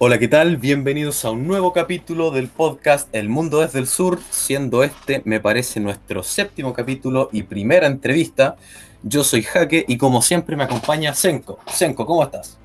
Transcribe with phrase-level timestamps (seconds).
[0.00, 0.58] Hola, ¿qué tal?
[0.58, 5.40] Bienvenidos a un nuevo capítulo del podcast El Mundo desde el Sur, siendo este, me
[5.40, 8.54] parece, nuestro séptimo capítulo y primera entrevista.
[9.02, 11.58] Yo soy Jaque y como siempre me acompaña Senko.
[11.66, 12.58] Senko, ¿cómo estás?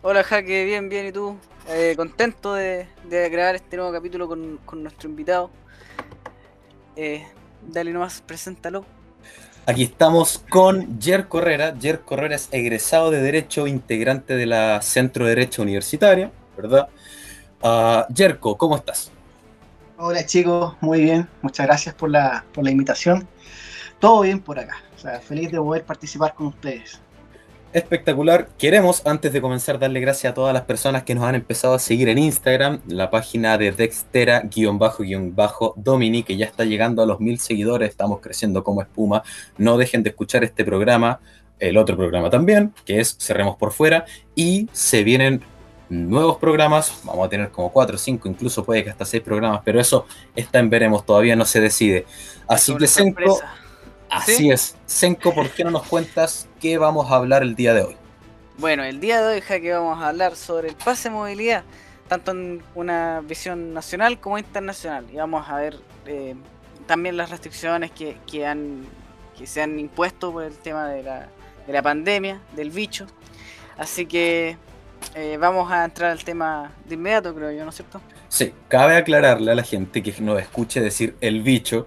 [0.00, 1.36] Hola Jaque, bien, bien, ¿y tú?
[1.68, 5.50] Eh, contento de, grabar este nuevo capítulo con, nuestro invitado.
[6.96, 7.22] Eh,
[7.68, 8.86] dale nomás, preséntalo.
[9.66, 11.74] Aquí estamos con Jer Correra.
[11.78, 16.88] Jer Correra es egresado de Derecho, integrante de la Centro de Derecho Universitaria ¿verdad?
[17.62, 19.12] Uh, Jerko, ¿cómo estás?
[19.96, 23.28] Hola chicos, muy bien, muchas gracias por la, por la invitación.
[24.00, 27.00] Todo bien por acá, o sea, feliz de poder participar con ustedes.
[27.72, 28.48] Espectacular.
[28.56, 31.78] Queremos, antes de comenzar, darle gracias a todas las personas que nos han empezado a
[31.78, 37.90] seguir en Instagram, la página de Dextera-Domini, que ya está llegando a los mil seguidores,
[37.90, 39.22] estamos creciendo como espuma.
[39.58, 41.20] No dejen de escuchar este programa,
[41.58, 45.42] el otro programa también, que es Cerremos por Fuera, y se vienen
[45.88, 49.80] nuevos programas, vamos a tener como 4, 5, incluso puede que hasta 6 programas, pero
[49.80, 52.06] eso está en veremos, todavía no se decide.
[52.46, 53.40] Así que Senko,
[54.10, 54.76] así es.
[54.86, 57.96] Senko, ¿por qué no nos cuentas qué vamos a hablar el día de hoy?
[58.58, 61.62] Bueno, el día de hoy, que vamos a hablar sobre el pase de movilidad,
[62.08, 65.06] tanto en una visión nacional como internacional.
[65.12, 66.34] Y vamos a ver eh,
[66.86, 68.84] también las restricciones que, que, han,
[69.38, 71.28] que se han impuesto por el tema de la,
[71.66, 73.06] de la pandemia, del bicho.
[73.76, 74.56] Así que
[75.14, 78.00] eh, vamos a entrar al tema de inmediato, creo yo, ¿no es cierto?
[78.28, 81.86] Sí, cabe aclararle a la gente que nos escuche decir el bicho,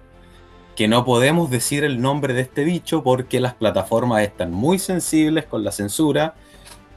[0.76, 5.44] que no podemos decir el nombre de este bicho porque las plataformas están muy sensibles
[5.46, 6.34] con la censura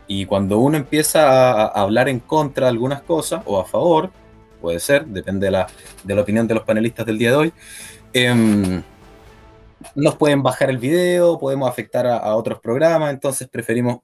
[0.08, 4.12] y cuando uno empieza a, hablar en contra de algunas cosas o a favor,
[4.62, 5.68] puede ser, depende de la,
[6.04, 7.54] de la opinión de los panelistas del día de hoy,
[8.14, 8.82] em,
[9.94, 14.00] nos pueden bajar el video, podemos afectar a, a otros programas, entonces preferimos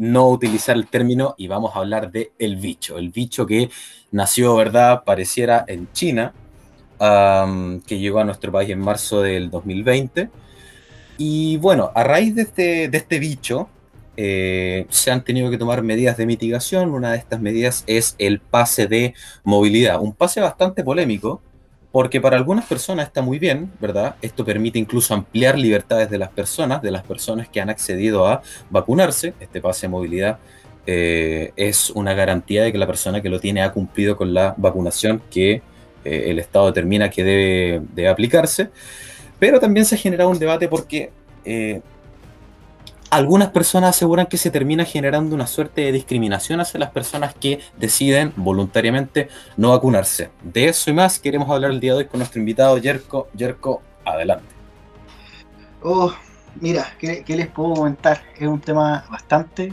[0.00, 3.68] no utilizar el término y vamos a hablar de el bicho, el bicho que
[4.10, 5.04] nació, ¿verdad?
[5.04, 6.32] Pareciera en China,
[6.98, 10.30] que llegó a nuestro país en marzo del 2020.
[11.18, 13.68] Y bueno, a raíz de este, de este bicho,
[14.16, 16.94] eh, se han tenido que tomar medidas de mitigación.
[16.94, 19.12] Una de estas medidas es el pase de
[19.44, 21.42] movilidad, un pase bastante polémico,
[21.92, 24.14] porque para algunas personas está muy bien, ¿verdad?
[24.22, 28.42] Esto permite incluso ampliar libertades de las personas, de las personas que han accedido a
[28.70, 29.34] vacunarse.
[29.40, 30.38] Este pase de movilidad
[30.86, 34.54] eh, es una garantía de que la persona que lo tiene ha cumplido con la
[34.56, 35.62] vacunación que
[36.04, 38.70] eh, el Estado determina que debe, aplicarse.
[39.40, 41.10] Pero también se ha generado un debate porque
[41.44, 41.80] eh,
[43.10, 47.60] algunas personas aseguran que se termina generando una suerte de discriminación hacia las personas que
[47.76, 50.30] deciden voluntariamente no vacunarse.
[50.42, 53.28] De eso y más queremos hablar el día de hoy con nuestro invitado Yerko.
[53.34, 54.46] Yerko, adelante.
[55.82, 56.12] Oh,
[56.60, 58.22] mira, ¿qué, les puedo comentar?
[58.38, 59.72] Es un tema bastante,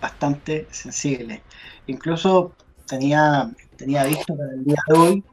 [0.00, 1.42] bastante sensible.
[1.86, 2.52] Incluso
[2.86, 5.24] tenía, tenía visto para el día de hoy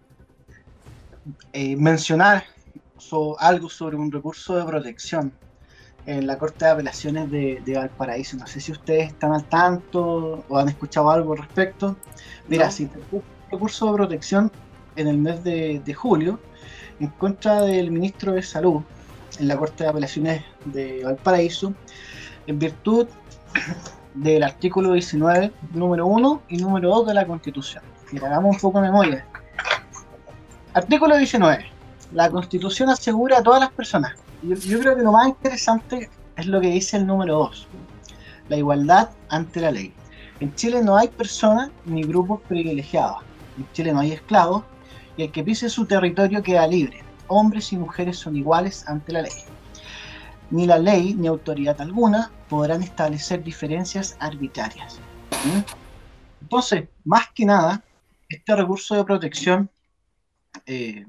[1.51, 2.45] eh, mencionar
[3.39, 5.31] algo sobre un recurso de protección
[6.05, 8.37] en la Corte de Apelaciones de, Valparaíso.
[8.37, 11.95] No sé si ustedes están al tanto o han escuchado algo al respecto.
[12.47, 14.51] Mira, se interpuso un recurso de protección
[14.95, 16.39] en el mes de, julio
[16.99, 18.81] en contra del ministro de Salud
[19.39, 21.73] en la Corte de Apelaciones de Valparaíso
[22.47, 23.07] en virtud
[24.13, 27.83] del artículo 19, número 1 y número 2 de la Constitución.
[28.11, 29.25] Y hagamos un poco de memoria.
[30.73, 31.65] Artículo 19.
[32.11, 36.59] La Constitución asegura a todas las personas yo, creo que lo más interesante es lo
[36.59, 37.67] que dice el número 2,
[38.49, 39.93] la igualdad ante la ley.
[40.39, 43.19] En Chile no hay personas ni grupos privilegiados.
[43.57, 44.63] En Chile no hay esclavos
[45.15, 47.03] y el que pise su territorio queda libre.
[47.27, 49.31] Hombres y mujeres son iguales ante la ley.
[50.49, 54.99] Ni la ley ni autoridad alguna podrán establecer diferencias arbitrarias.
[55.45, 55.59] ¿Mm?
[56.41, 57.83] Entonces, más que nada,
[58.27, 59.69] este recurso de protección
[60.65, 61.05] eh,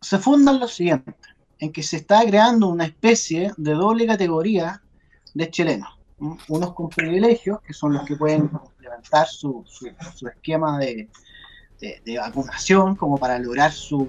[0.00, 1.14] se funda en lo siguiente
[1.58, 4.82] en que se está creando una especie de doble categoría
[5.34, 5.88] de chilenos.
[6.48, 8.50] Unos con privilegios, que son los que pueden
[8.80, 9.64] levantar su,
[10.34, 11.08] esquema de,
[12.18, 14.08] vacunación como para lograr su,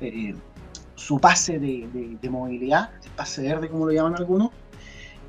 [0.00, 0.34] eh,
[0.94, 4.50] su pase de, movilidad, el pase verde como lo llaman algunos,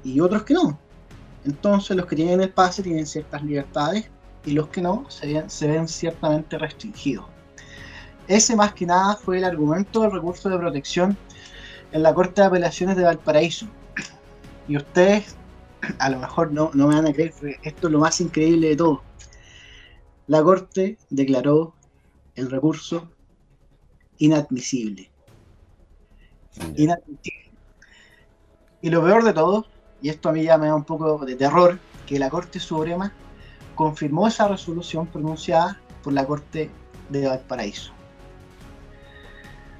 [0.03, 0.79] y otros que no.
[1.43, 4.09] Entonces los que tienen el pase tienen ciertas libertades
[4.45, 7.34] y los que no se ven ciertamente restringidos.
[8.27, 11.17] Ese más que nada fue el argumento del recurso de protección
[11.91, 13.67] en la Corte de Apelaciones de Valparaíso.
[14.67, 15.35] Y ustedes
[15.99, 17.33] a lo mejor no, me van a creer,
[17.63, 19.03] esto es lo más increíble de todo.
[20.27, 21.75] La Corte declaró
[22.35, 23.09] el recurso
[24.17, 25.11] inadmisible.
[26.75, 27.51] Inadmisible.
[28.81, 29.65] Y lo peor de todo,
[30.01, 33.13] y esto a mí ya me da un poco de terror, que la Corte Suprema
[33.75, 36.69] confirmó esa resolución pronunciada por la Corte
[37.09, 37.94] de Valparaíso.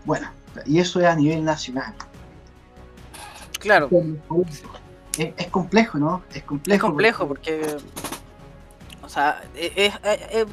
[0.05, 0.29] Bueno,
[0.65, 1.93] y eso es a nivel nacional.
[3.59, 3.89] Claro.
[5.17, 6.23] Es, complejo, ¿no?
[6.33, 6.75] Es complejo.
[6.75, 7.77] Es complejo porque,
[9.01, 9.41] o sea,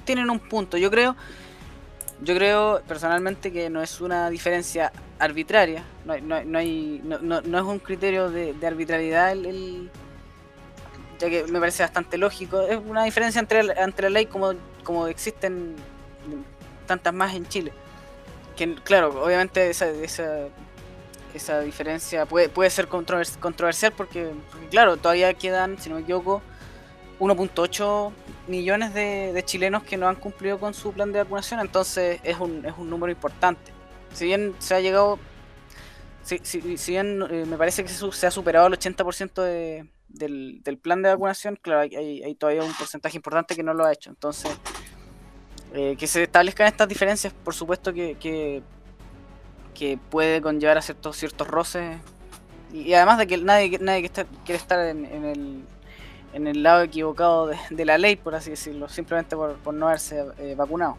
[0.04, 0.78] tienen un punto.
[0.78, 1.14] Yo creo,
[2.22, 5.84] yo creo personalmente que no es una diferencia arbitraria.
[6.06, 9.90] No, no, no hay, no, no, es un criterio de, arbitrariedad el,
[11.18, 12.62] ya que me parece bastante lógico.
[12.62, 14.54] Es una diferencia entre, entre la ley como,
[14.84, 15.76] como existen
[16.86, 17.72] tantas más en Chile.
[18.84, 20.48] Claro, obviamente esa, esa,
[21.34, 24.30] esa diferencia puede, puede ser controversial porque,
[24.70, 26.42] claro, todavía quedan, si no me equivoco,
[27.18, 28.12] 1.8
[28.48, 32.64] millones de, chilenos que no han cumplido con su plan de vacunación, entonces es un,
[32.64, 33.72] es un número importante.
[34.12, 35.18] Si bien se ha llegado,
[36.22, 41.02] si, si, bien eh, me parece que se, ha superado el 80% de, del, plan
[41.02, 44.10] de vacunación, claro, hay, todavía un porcentaje importante que no lo ha hecho.
[44.10, 44.50] Entonces,
[45.74, 48.62] eh, que se establezcan estas diferencias, por supuesto que, que,
[50.10, 51.98] puede conllevar a ciertos, ciertos roces.
[52.72, 54.10] Y, además de que nadie, nadie
[54.44, 55.64] quiere estar en, el,
[56.34, 60.54] en el lado equivocado de, la ley, por así decirlo, simplemente por, no haberse eh,
[60.56, 60.98] vacunado.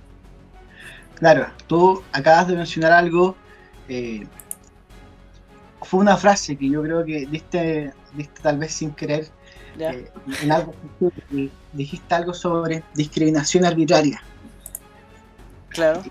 [1.16, 3.38] Claro, tú acabas de mencionar algo.
[3.88, 4.28] Eh,
[5.82, 9.28] fue una frase que yo creo que diste, diste tal vez sin querer.
[9.78, 10.74] en algo,
[11.72, 14.22] dijiste algo sobre discriminación arbitraria.
[15.74, 16.04] Claro.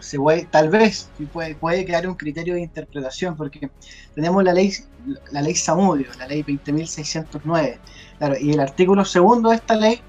[0.00, 3.70] se puede, tal vez puede, puede crear un criterio de interpretación, porque
[4.14, 4.72] tenemos la ley,
[5.32, 7.78] la ley Samudio, la ley 20.609,
[8.18, 10.00] claro, y el artículo segundo de esta ley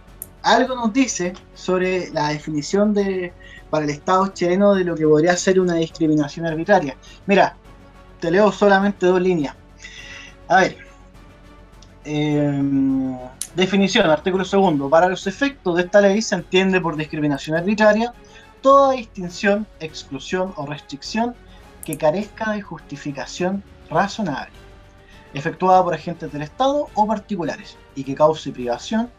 [0.43, 3.33] algo nos dice sobre la definición de
[3.69, 6.95] para el Estado chileno de lo que podría ser una discriminación arbitraria.
[7.25, 7.55] Mira,
[8.19, 9.55] te leo solamente dos líneas.
[10.47, 10.77] A ver.
[12.05, 13.17] Em,
[13.55, 14.89] definición, artículo segundo.
[14.89, 18.13] Para los efectos de esta ley se entiende por discriminación arbitraria
[18.67, 21.33] toda distinción, exclusión o restricción
[21.85, 24.51] que carezca de justificación razonable,
[25.33, 29.09] efectuada por agentes del Estado o particulares, y que cause privación,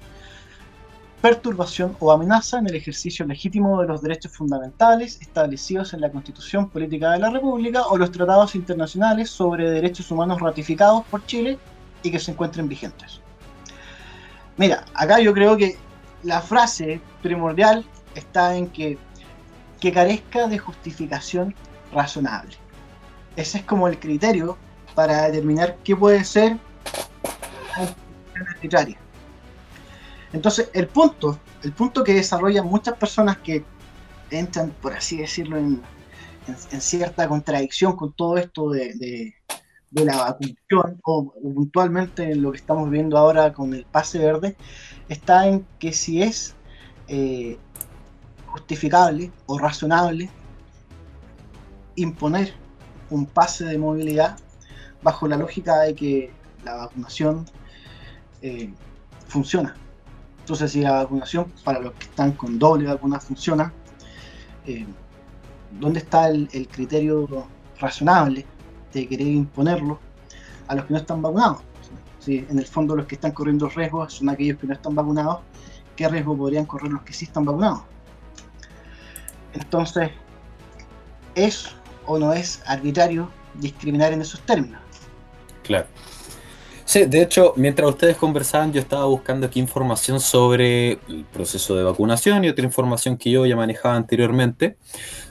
[1.23, 6.69] perturbación o amenaza en el ejercicio legítimo de los derechos fundamentales establecidos en la Constitución
[6.69, 11.59] Política de la República o los tratados internacionales sobre derechos humanos ratificados por Chile
[12.03, 13.23] y que se encuentren vigentes.
[14.59, 15.79] Mira, acá yo creo que
[16.23, 18.99] la frase primordial está en que
[19.81, 21.55] que carezca de justificación
[21.93, 22.57] razonable.
[23.37, 24.57] Ese es como el criterio
[24.95, 26.59] para determinar qué puede ser
[28.55, 28.99] arbitraria.
[30.33, 33.65] Entonces, el punto, el punto que desarrollan muchas personas que
[34.31, 35.83] entran, por así decirlo, en,
[36.81, 39.35] cierta contradicción con todo esto de,
[39.93, 44.57] la vacunación, o, puntualmente en lo que estamos viendo ahora con el pase verde,
[45.09, 46.57] está en que si es
[47.09, 47.59] eh,
[48.59, 50.29] justificable o razonable
[51.97, 52.53] imponer
[53.11, 54.37] un pase de movilidad
[55.03, 56.31] bajo la lógica de que
[56.65, 57.47] la vacunación
[58.43, 58.73] eh,
[59.29, 59.77] funciona.
[60.41, 63.73] Entonces, si la vacunación para los que están con doble vacuna funciona,
[64.67, 64.87] eh,
[65.79, 67.29] ¿dónde está el, criterio
[67.79, 68.47] razonable
[68.93, 69.99] de querer imponerlo
[70.67, 71.63] a los que no están vacunados?
[72.19, 75.41] Si en el fondo los que están corriendo riesgos son aquellos que no están vacunados,
[75.97, 77.83] ¿qué riesgo podrían correr los que sí están vacunados?
[79.59, 80.11] Entonces,
[81.35, 81.69] ¿es
[82.07, 84.81] o no es arbitrario discriminar en esos términos?
[85.63, 85.87] Claro.
[86.85, 91.83] Sí, de hecho, mientras ustedes conversaban, yo estaba buscando aquí información sobre el proceso de
[91.83, 94.79] vacunación y otra información que yo ya manejaba anteriormente.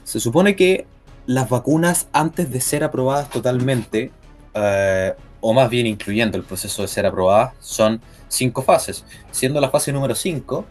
[0.03, 0.85] Se supone que
[1.25, 4.11] las vacunas, antes de ser aprobadas totalmente,
[4.53, 9.71] eh, o más bien incluyendo el proceso de ser aprobadas, son cinco fases, siendo la
[9.71, 10.63] fase número 5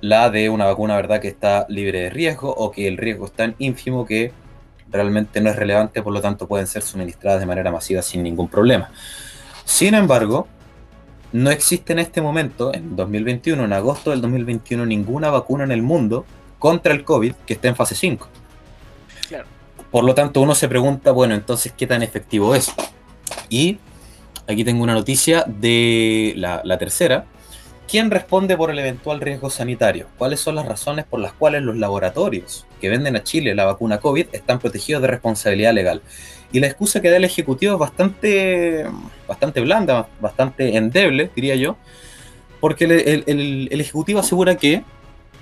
[0.00, 3.32] la de una vacuna, ¿verdad?, que está libre de riesgo o que el riesgo es
[3.32, 4.32] tan ínfimo que
[4.90, 8.48] realmente no es relevante, por lo tanto pueden ser suministradas de manera masiva sin ningún
[8.48, 8.90] problema.
[9.64, 10.46] Sin embargo,
[11.32, 15.82] no existe en este momento, en 2021, en agosto del 2021, ninguna vacuna en el
[15.82, 16.24] mundo
[16.58, 18.28] contra el COVID que esté en fase 5.
[19.90, 22.72] Por lo tanto, uno se pregunta, bueno, entonces, ¿qué tan efectivo es?
[23.48, 23.78] Y
[24.46, 27.24] aquí tengo una noticia de la, la tercera,
[27.88, 30.08] ¿Quién responde por el eventual riesgo sanitario?
[30.18, 34.00] ¿Cuáles son las razones por las cuales los laboratorios que venden a Chile la vacuna
[34.00, 36.02] COVID están protegidos de responsabilidad legal?
[36.50, 38.86] Y la excusa que da el Ejecutivo es bastante,
[39.28, 41.76] bastante blanda, bastante endeble, diría yo,
[42.60, 44.82] porque el, Ejecutivo asegura que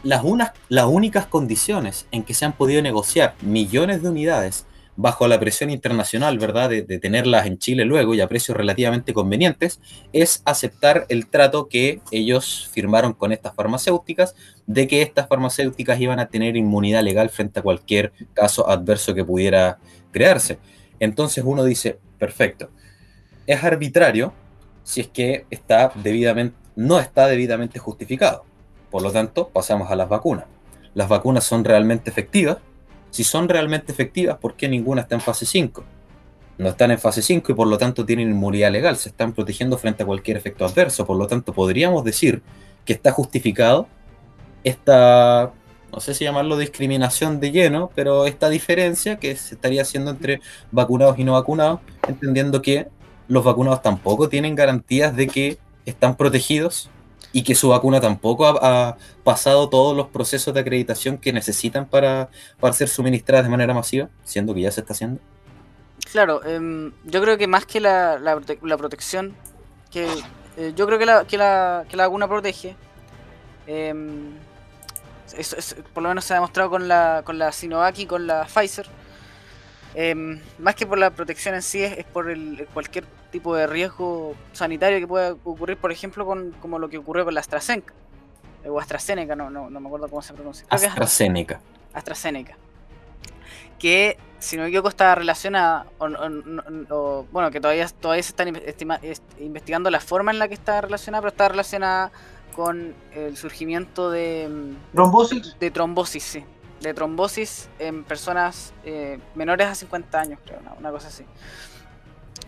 [0.02, 0.22] las,
[0.68, 5.70] las únicas condiciones en que se han podido negociar millones de unidades bajo la presión
[5.70, 9.80] internacional, ¿verdad?, de, tenerlas en Chile luego y a precios relativamente convenientes,
[10.12, 14.34] es aceptar el trato que ellos firmaron con estas farmacéuticas,
[14.66, 19.24] de que estas farmacéuticas iban a tener inmunidad legal frente a cualquier caso adverso que
[19.24, 19.78] pudiera
[20.12, 20.58] crearse.
[21.00, 22.70] Entonces uno dice, perfecto,
[23.46, 24.32] es arbitrario
[24.84, 28.44] si es que está debidamente, no está debidamente justificado.
[28.90, 30.44] Por lo tanto, pasamos a las vacunas.
[30.94, 32.58] ¿Las vacunas son realmente efectivas?
[33.14, 35.84] Si son realmente efectivas, ¿por qué ninguna está en fase 5?
[36.58, 39.78] No están en fase 5 y por lo tanto tienen inmunidad legal, se están protegiendo
[39.78, 41.06] frente a cualquier efecto adverso.
[41.06, 42.42] Por lo tanto, podríamos decir
[42.84, 43.86] que está justificado
[44.64, 45.52] esta,
[45.92, 50.40] no sé si llamarlo discriminación de lleno, pero esta diferencia que se estaría haciendo entre
[50.72, 51.78] vacunados y no vacunados,
[52.08, 52.88] entendiendo que
[53.28, 56.90] los vacunados tampoco tienen garantías de que están protegidos
[57.34, 62.28] y que su vacuna tampoco ha, pasado todos los procesos de acreditación que necesitan para,
[62.60, 65.20] para ser suministradas de manera masiva, siendo que ya se está haciendo?
[66.12, 69.34] Claro, em, yo creo que más que la, la, protección,
[69.90, 70.06] que
[70.56, 72.76] eh, yo creo que la, que la, que la vacuna protege,
[73.66, 74.30] em,
[75.92, 78.86] por lo menos se ha demostrado con la, con la Sinovac y con la Pfizer,
[79.96, 84.36] em, más que por la protección en sí, es, por el, cualquier tipo de riesgo
[84.52, 87.92] sanitario que pueda ocurrir, por ejemplo, con como lo que ocurrió con la AstraZeneca.
[88.62, 90.64] Eh, o AstraZeneca, no, no, no me acuerdo cómo se pronuncia.
[90.70, 91.60] AstraZeneca.
[91.92, 92.56] AstraZeneca.
[93.76, 98.56] Que, si no me equivoco, está relacionada, o, bueno, que todavía, todavía se están
[99.40, 102.12] investigando la forma en la que está relacionada, pero está relacionada
[102.54, 104.48] con el surgimiento de...
[104.48, 105.58] Mm, ¿Trombosis?
[105.58, 106.44] De trombosis, sí.
[106.82, 111.24] De trombosis en personas eh, menores a 50 años, creo, una cosa así.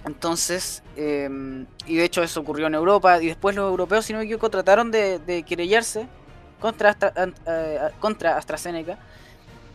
[0.07, 4.21] Entonces, em, y de hecho eso ocurrió en Europa, y después los europeos, si no
[4.21, 6.07] me equivoco, trataron de, de querellarse
[6.61, 6.97] contra,
[7.47, 8.99] eh, contra AstraZeneca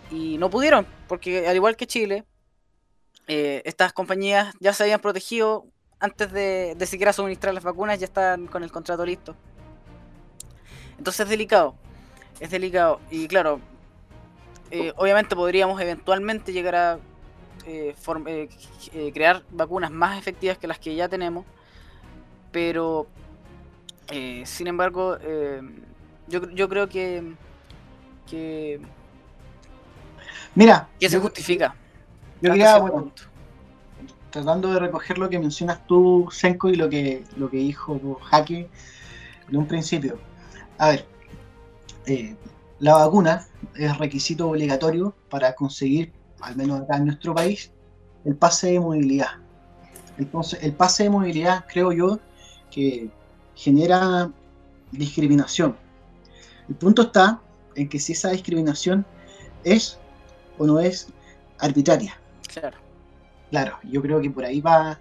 [0.09, 2.23] y no pudieron, porque al igual que Chile,
[3.27, 5.65] eh, estas compañías ya se habían protegido
[5.99, 9.35] antes de, de siquiera suministrar las vacunas, ya están con el contrato listo.
[10.97, 11.75] Entonces es delicado,
[12.39, 13.59] es delicado, y claro,
[14.71, 16.99] eh, obviamente podríamos eventualmente llegar a
[17.65, 17.95] eh,
[18.27, 18.49] eh,
[18.93, 21.45] eh, crear vacunas más efectivas que las que ya tenemos,
[22.51, 23.07] pero
[24.43, 25.17] sin embargo,
[26.27, 27.33] yo, yo, creo que,
[28.29, 28.81] que
[30.53, 31.73] Mira, que se justifica.
[32.41, 33.09] Yo quería, bueno,
[34.31, 38.69] tratando de recoger lo que mencionas tú, Senko, y lo que, lo que dijo Jaque
[39.49, 40.17] en un principio.
[40.77, 41.05] A ver,
[42.79, 47.71] la vacuna es requisito obligatorio para conseguir al menos acá en nuestro país,
[48.25, 49.31] el pase de movilidad.
[50.17, 52.19] Entonces, el pase de movilidad, creo yo,
[52.69, 53.09] que
[53.55, 54.31] genera
[54.91, 55.75] discriminación.
[56.69, 57.41] El punto está
[57.75, 59.05] en que si esa discriminación
[59.63, 59.97] es
[60.57, 61.07] o no es
[61.59, 62.19] arbitraria.
[62.53, 62.77] Claro.
[63.49, 64.99] Claro, yo creo que por ahí va,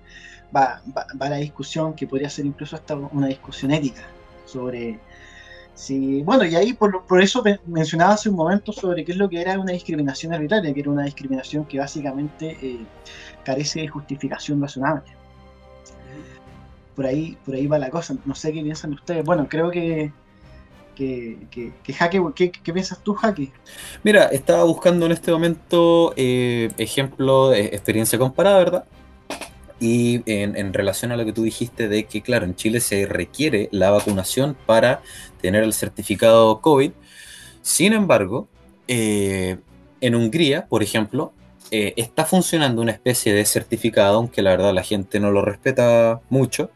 [0.54, 0.82] va,
[1.20, 4.02] va la discusión, que podría ser incluso hasta una discusión ética
[4.46, 4.98] sobre
[5.80, 9.30] Sí, bueno, y ahí por, por eso mencionaba hace un momento sobre qué es lo
[9.30, 12.80] que era una discriminación arbitraria, que era una discriminación que básicamente eh,
[13.44, 15.10] carece de justificación razonable.
[16.94, 18.14] Por ahí, por ahí va la cosa.
[18.26, 19.24] No sé qué piensan ustedes.
[19.24, 20.12] Bueno, creo que,
[20.94, 23.50] que, que, Jaque, ¿qué, piensas tú, Jaque?
[24.04, 28.84] Mira, estaba buscando en este momento eh, ejemplo de experiencia comparada, ¿verdad?
[29.80, 33.70] Y en, relación a lo que tú dijiste de que, claro, en Chile se requiere
[33.72, 35.00] la vacunación para
[35.40, 36.92] tener el certificado COVID.
[37.62, 38.48] Sin embargo,
[38.88, 39.56] eh,
[40.02, 41.32] en Hungría, por ejemplo,
[41.70, 46.20] eh, está funcionando una especie de certificado, aunque la verdad la gente no lo respeta
[46.28, 46.70] mucho,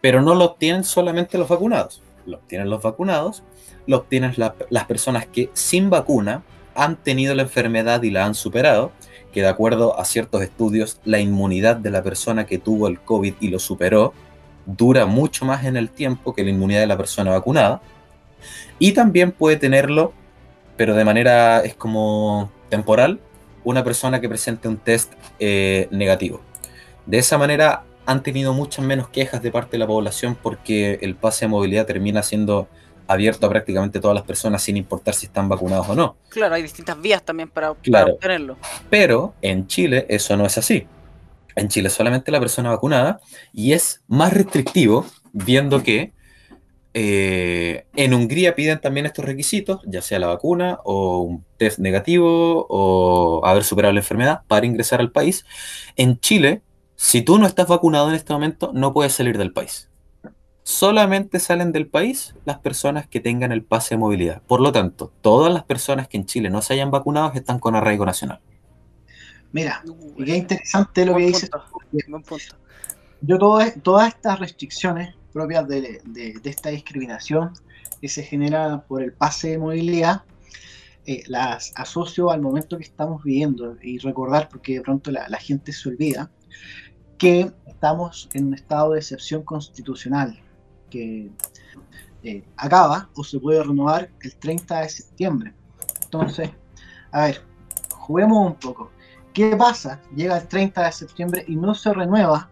[0.00, 2.02] pero no lo obtienen solamente los vacunados.
[2.24, 3.42] Lo obtienen los vacunados,
[3.86, 8.92] lo obtienen las personas que sin vacuna han tenido la enfermedad y la han superado
[9.32, 13.34] que de acuerdo a ciertos estudios, la inmunidad de la persona que tuvo el COVID
[13.40, 14.14] y lo superó
[14.66, 17.80] dura mucho más en el tiempo que la inmunidad de la persona vacunada.
[18.78, 20.12] Y también puede tenerlo,
[20.76, 23.18] pero de manera es como temporal,
[23.64, 26.40] una persona que presente un test eh, negativo.
[27.06, 31.14] De esa manera han tenido muchas menos quejas de parte de la población porque el
[31.14, 32.68] pase de movilidad termina siendo
[33.08, 36.16] abierto a prácticamente todas las personas sin importar si están vacunados o no.
[36.28, 38.56] Claro, hay distintas vías también para, obtenerlo.
[38.90, 40.86] Pero en Chile eso no es así.
[41.56, 43.20] En Chile solamente la persona vacunada
[43.52, 46.12] y es más restrictivo viendo que
[46.94, 52.66] eh, en Hungría piden también estos requisitos, ya sea la vacuna o un test negativo
[52.68, 55.46] o haber superado la enfermedad para ingresar al país.
[55.96, 56.62] En Chile,
[56.94, 59.88] si tú no estás vacunado en este momento, no puedes salir del país
[60.68, 64.42] solamente salen del país las personas que tengan el pase de movilidad.
[64.42, 67.74] Por lo tanto, todas las personas que en Chile no se hayan vacunado están con
[67.74, 68.40] arraigo nacional.
[69.50, 69.82] Mira,
[70.18, 71.50] y qué interesante lo que dices.
[73.22, 76.02] Yo todas, todas estas restricciones propias de,
[76.44, 77.54] esta discriminación
[78.02, 80.24] que se genera por el pase de movilidad,
[81.06, 85.72] eh, las asocio al momento que estamos viviendo y recordar, porque de pronto la, gente
[85.72, 86.30] se olvida,
[87.16, 90.38] que estamos en un estado de excepción constitucional
[90.90, 91.30] que
[92.22, 95.54] eh, acaba o se puede renovar el 30 de septiembre.
[96.04, 96.50] Entonces,
[97.12, 97.44] a ver,
[97.90, 98.90] juguemos un poco.
[99.32, 100.00] ¿Qué pasa?
[100.16, 102.50] Llega el 30 de septiembre y no se renueva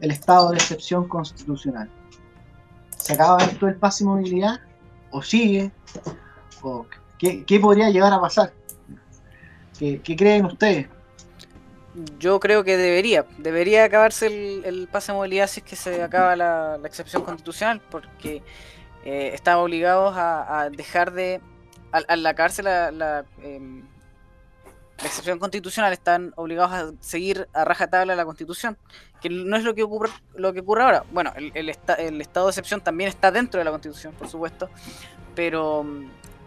[0.00, 1.90] el estado de excepción constitucional.
[2.96, 4.60] ¿Se acaba esto del pase de movilidad?
[5.10, 5.72] ¿O sigue?
[6.62, 6.86] ¿O
[7.18, 8.52] qué, podría llegar a pasar?
[9.78, 10.88] ¿Qué, creen ustedes?
[12.18, 16.34] Yo creo que debería, debería acabarse el, pase de movilidad si es que se acaba
[16.34, 18.42] la, excepción constitucional, porque
[19.04, 21.40] eh, estamos obligados a, dejar de,
[21.92, 23.84] al, cárcel, la, em,
[24.98, 28.76] la excepción constitucional están obligados a seguir a rajatabla la constitución,
[29.20, 31.04] que no es lo que ocurre, lo que ocurre ahora.
[31.12, 31.68] Bueno, el, el,
[32.20, 34.68] estado de excepción también está dentro de la constitución, por supuesto,
[35.34, 35.84] pero,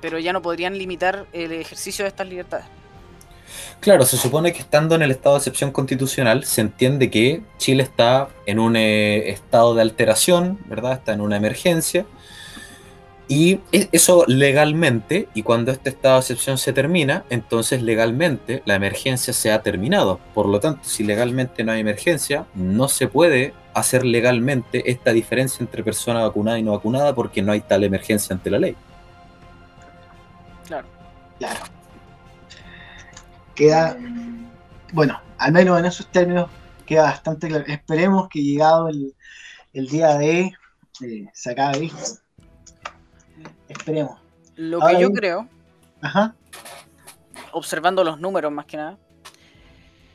[0.02, 2.66] pero ya no podrían limitar el ejercicio de estas libertades.
[3.80, 7.84] Claro, se supone que estando en el estado de excepción constitucional se entiende que Chile
[7.84, 10.94] está en un eh, estado de alteración, ¿verdad?
[10.94, 12.06] Está en una emergencia
[13.30, 19.34] y eso legalmente, y cuando este estado de excepción se termina, entonces legalmente la emergencia
[19.34, 20.20] se ha terminado.
[20.34, 25.62] Por lo tanto, si legalmente no hay emergencia, no se puede hacer legalmente esta diferencia
[25.62, 28.76] entre persona vacunada y no vacunada porque no hay tal emergencia ante la ley.
[30.66, 30.88] Claro.
[31.38, 31.77] Claro.
[33.58, 33.98] Queda,
[34.94, 36.48] bueno, al menos en esos términos
[36.86, 37.66] queda bastante claro.
[37.68, 39.16] Esperemos que llegado el,
[39.88, 40.54] día de
[41.02, 42.22] eh, se acabe esto
[43.68, 44.20] Esperemos.
[44.56, 45.48] Lo que yo creo,
[47.52, 48.98] observando los números más que nada,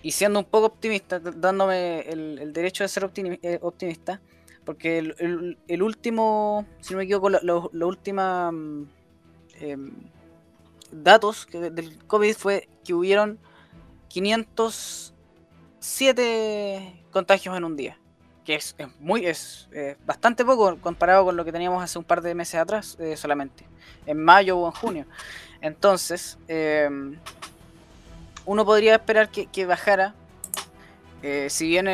[0.02, 4.20] y siendo un poco optimista, dándome el, derecho de ser eh, optimista,
[4.64, 8.82] porque el, último, si no me equivoco, los últimos mm,
[9.60, 9.92] em,
[10.92, 13.40] datos del COVID fue que hubieron
[14.08, 17.98] 507 contagios en un día
[18.44, 19.68] que es, muy es
[20.04, 23.66] bastante poco comparado con lo que teníamos hace un par de meses atrás eh, solamente,
[24.06, 25.06] en mayo o en junio.
[25.60, 27.18] Entonces, em,
[28.44, 30.14] uno podría esperar que, bajara,
[31.22, 31.86] eh, si bien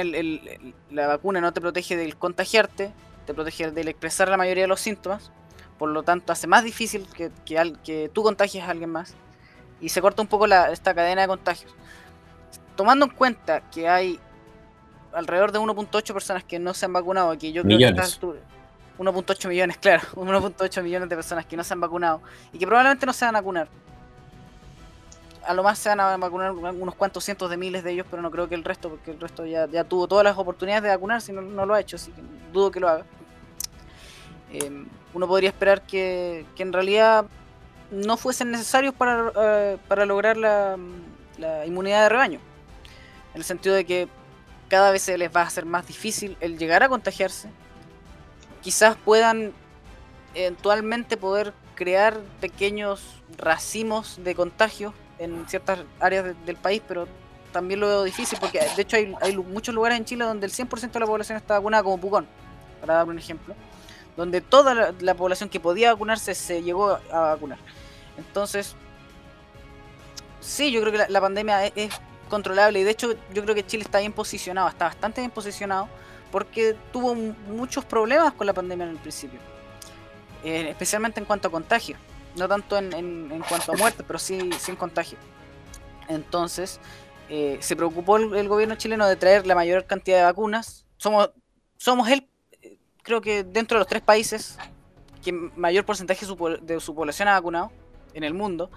[0.91, 2.93] la vacuna no te protege del contagiarte,
[3.27, 5.31] te protege del expresar la mayoría de los síntomas,
[5.79, 9.15] por lo tanto hace más difícil que, que, que tú contagies a alguien más
[9.81, 11.73] y se corta un poco la, esta cadena de contagios.
[12.77, 14.19] Tomando en cuenta que hay
[15.13, 17.85] alrededor de 1.8 personas que no se han vacunado, que yo creo que
[18.99, 22.21] 1.8 millones, claro, 1.8 millones de personas que no se han vacunado
[22.53, 23.69] y que probablemente no se van a vacunar.
[25.47, 28.21] A lo más se van a vacunar unos cuantos cientos de miles de ellos, pero
[28.21, 30.91] no creo que el resto, porque el resto ya, ya tuvo todas las oportunidades de
[30.91, 32.21] vacunar, si no, no lo ha hecho, así que
[32.53, 33.05] dudo que lo haga.
[34.53, 37.27] Em, uno podría esperar que, que, en realidad
[37.91, 40.77] no fuesen necesarios para, eh, para lograr la,
[41.67, 42.41] inmunidad de rebaño.
[43.35, 44.09] En el sentido de que
[44.69, 47.49] cada vez se les va a hacer más difícil el llegar a contagiarse.
[48.61, 49.53] Quizás puedan
[50.35, 57.07] eventualmente poder crear pequeños racimos de contagio en ciertas áreas del país, pero
[57.53, 60.91] también lo veo difícil porque de hecho hay, muchos lugares en Chile donde el 100%
[60.91, 62.27] de la población está vacunada como Pucón,
[62.81, 63.55] para dar un ejemplo,
[64.19, 67.59] donde toda la, población que podía vacunarse se llegó a vacunar.
[68.19, 68.75] Entonces,
[70.41, 71.93] sí, yo creo que la, pandemia es
[72.29, 72.81] controlable.
[72.81, 75.89] Y de hecho, yo creo que Chile está bien posicionado, está bastante bien posicionado,
[76.33, 79.39] porque tuvo muchos problemas con la pandemia en el principio,
[80.43, 81.97] eh, especialmente en cuanto a contagio,
[82.35, 85.17] no tanto en, cuanto a muerte, pero sí sin contagio.
[86.09, 86.81] Entonces,
[87.29, 90.87] eh, se preocupó el, gobierno chileno de traer la mayor cantidad de vacunas.
[90.97, 91.31] Somos,
[91.77, 92.27] somos el,
[93.09, 94.59] creo que dentro de los tres países
[95.25, 97.73] que mayor porcentaje de su población ha vacunado
[98.13, 98.71] en el mundo.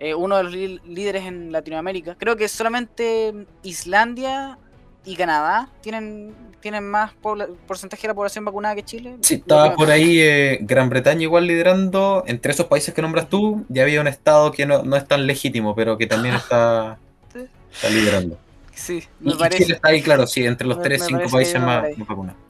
[0.00, 2.16] Eh, uno de los líderes en Latinoamérica.
[2.18, 4.58] Creo que solamente Islandia
[5.04, 9.16] y Canadá tienen, tienen más porcentaje de la población vacunada que Chile.
[9.20, 12.24] Sí, estaba por ahí eh, Gran Bretaña igual liderando.
[12.26, 15.76] Entre esos países que nombras tú, ya había un estado que no, es tan legítimo,
[15.76, 16.98] pero que también está,
[17.88, 18.36] liderando.
[18.74, 19.62] Sí, me parece.
[19.62, 22.41] Chile está ahí, claro, sí, entre los 3 cinco países más, vacunados.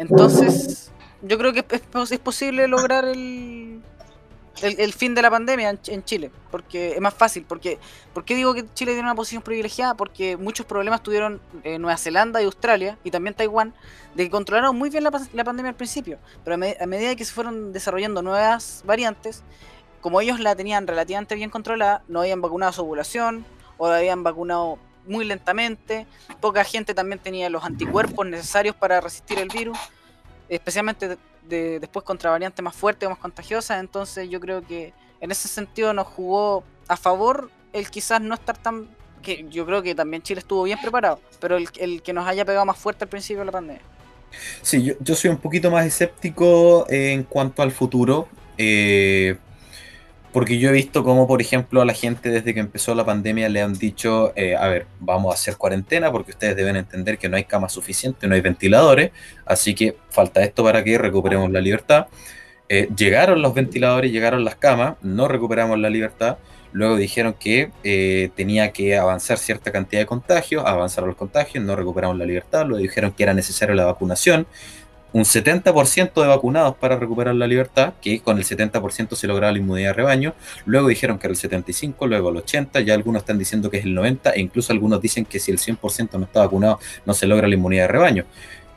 [0.00, 3.82] Entonces, yo creo que es posible lograr el,
[4.62, 7.44] el, fin de la pandemia en, Chile, porque es más fácil.
[7.46, 7.78] Porque,
[8.14, 9.94] ¿Por qué digo que Chile tiene una posición privilegiada?
[9.94, 13.74] Porque muchos problemas tuvieron eh, Nueva Zelanda y Australia, y también Taiwán,
[14.14, 17.72] de que controlaron muy bien la, pandemia al principio, pero a, medida que se fueron
[17.72, 19.42] desarrollando nuevas variantes,
[20.00, 23.44] como ellos la tenían relativamente bien controlada, no habían vacunado a su población,
[23.76, 26.06] o habían vacunado muy lentamente,
[26.40, 29.78] poca gente también tenía los anticuerpos necesarios para resistir el virus,
[30.48, 31.16] especialmente
[31.48, 35.92] después contra variantes más fuertes o más contagiosas, entonces yo creo que en ese sentido
[35.92, 38.88] nos jugó a favor el quizás no estar tan...
[39.22, 42.44] que yo creo que también Chile estuvo bien preparado, pero el, el que nos haya
[42.44, 43.82] pegado más fuerte al principio de la pandemia.
[44.62, 48.28] Sí, yo, yo soy un poquito más escéptico en cuanto al futuro.
[48.56, 49.36] Eh,
[50.32, 53.48] porque yo he visto cómo, por ejemplo, a la gente desde que empezó la pandemia
[53.48, 57.28] le han dicho, eh, a ver, vamos a hacer cuarentena porque ustedes deben entender que
[57.28, 59.10] no hay camas suficientes, no hay ventiladores,
[59.44, 62.06] así que falta esto para que recuperemos la libertad.
[62.68, 66.38] Eh, llegaron los ventiladores, llegaron las camas, no recuperamos la libertad.
[66.72, 71.74] Luego dijeron que eh, tenía que avanzar cierta cantidad de contagios, avanzaron los contagios, no
[71.74, 72.64] recuperamos la libertad.
[72.66, 74.46] Luego dijeron que era necesaria la vacunación
[75.12, 79.58] un 70% de vacunados para recuperar la libertad, que con el 70% se lograba la
[79.58, 80.34] inmunidad de rebaño,
[80.66, 83.84] luego dijeron que era el 75%, luego el 80%, ya algunos están diciendo que es
[83.84, 87.26] el 90%, e incluso algunos dicen que si el 100% no está vacunado no se
[87.26, 88.24] logra la inmunidad de rebaño.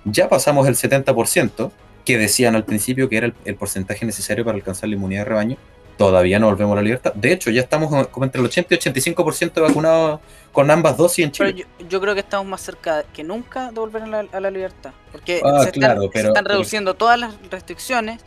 [0.05, 1.71] Ya pasamos el 70%,
[2.05, 5.25] que decían al principio que era el, el porcentaje necesario para alcanzar la inmunidad de
[5.25, 5.57] rebaño,
[5.97, 7.13] todavía no volvemos a la libertad.
[7.13, 10.19] De hecho, ya estamos como entre el 80 y 85% de vacunados
[10.51, 11.67] con ambas dosis en Chile.
[11.89, 14.91] yo, creo que estamos más cerca que nunca de volver a la, libertad.
[15.11, 18.21] Porque ah, se, están, reduciendo todas las restricciones.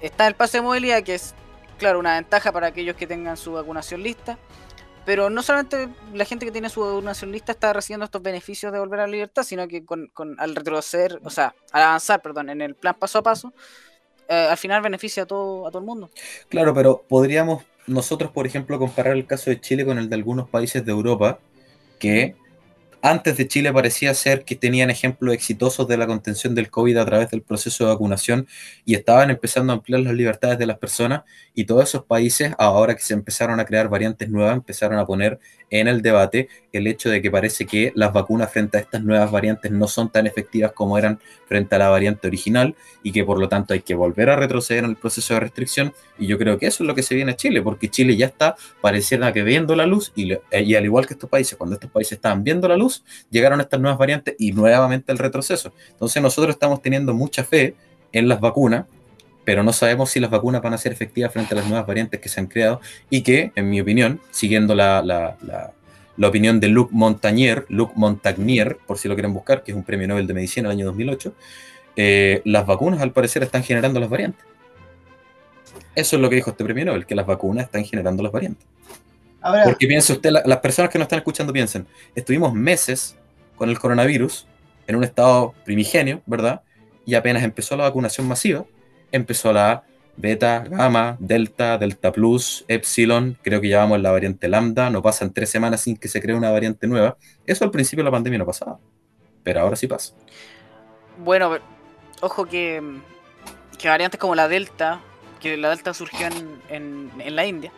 [0.00, 1.34] Está el pase de movilidad, que es,
[1.78, 4.38] claro, una ventaja para aquellos que tengan su vacunación lista.
[5.04, 8.78] Pero no solamente la gente que tiene su vacunación lista está recibiendo estos beneficios de
[8.78, 12.60] volver a la libertad, sino que con, al retroceder, o sea, al avanzar, perdón, en
[12.60, 13.54] el plan paso a paso,
[14.28, 16.10] eh, al final beneficia a todo, a todo el mundo.
[16.48, 20.48] Claro, pero podríamos nosotros, por ejemplo, comparar el caso de Chile con el de algunos
[20.48, 21.38] países de Europa
[21.98, 22.36] que
[23.02, 27.04] antes de Chile parecía ser que tenían ejemplos exitosos de la contención del COVID a
[27.04, 28.48] través del proceso de vacunación
[28.84, 31.22] y estaban empezando a ampliar las libertades de las personas
[31.54, 35.38] y todos esos países, ahora que se empezaron a crear variantes nuevas, empezaron a poner
[35.70, 39.30] en el debate el hecho de que parece que las vacunas frente a estas nuevas
[39.30, 43.38] variantes no son tan efectivas como eran frente a la variante original y que por
[43.38, 45.92] lo tanto hay que volver a retroceder en el proceso de restricción.
[46.18, 48.26] Y yo creo que eso es lo que se viene a Chile porque Chile ya
[48.26, 51.90] está pareciera que viendo la luz y, y al igual que estos países, cuando estos
[51.90, 52.87] países estaban viendo la luz
[53.30, 55.72] llegaron estas nuevas variantes y nuevamente el retroceso.
[55.90, 57.74] Entonces nosotros estamos teniendo mucha fe
[58.12, 58.86] en las vacunas,
[59.44, 62.20] pero no sabemos si las vacunas van a ser efectivas frente a las nuevas variantes
[62.20, 65.34] que se han creado y que, en mi opinión, siguiendo la,
[66.22, 70.06] opinión de Luc Montagnier, Luc Montagnier, por si lo quieren buscar, que es un premio
[70.08, 71.32] Nobel de Medicina del año 2008,
[71.96, 74.44] eh, las vacunas al parecer están generando las variantes.
[75.94, 78.66] Eso es lo que dijo este premio Nobel, que las vacunas están generando las variantes.
[79.64, 83.16] Porque piensa usted, las personas que nos están escuchando piensen, estuvimos meses
[83.56, 84.46] con el coronavirus
[84.86, 86.62] en un estado primigenio, ¿verdad?
[87.04, 88.64] Y apenas empezó la vacunación masiva,
[89.12, 89.84] empezó la
[90.16, 95.00] beta, gamma, delta, delta plus, epsilon, creo que ya vamos en la variante lambda, no
[95.00, 97.16] pasan tres semanas sin que se cree una variante nueva.
[97.46, 98.78] Eso al principio de la pandemia no pasaba,
[99.44, 100.14] pero ahora sí pasa.
[101.18, 101.58] Bueno,
[102.20, 102.82] ojo que,
[103.78, 105.00] que variantes como la delta,
[105.40, 106.26] que la delta surgió
[106.70, 107.72] en, en la India,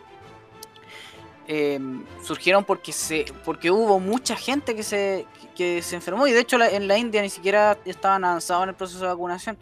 [1.53, 6.39] Em, surgieron porque se porque hubo mucha gente que se, que se enfermó y de
[6.39, 9.57] hecho en la India ni siquiera estaban avanzados en el proceso de vacunación.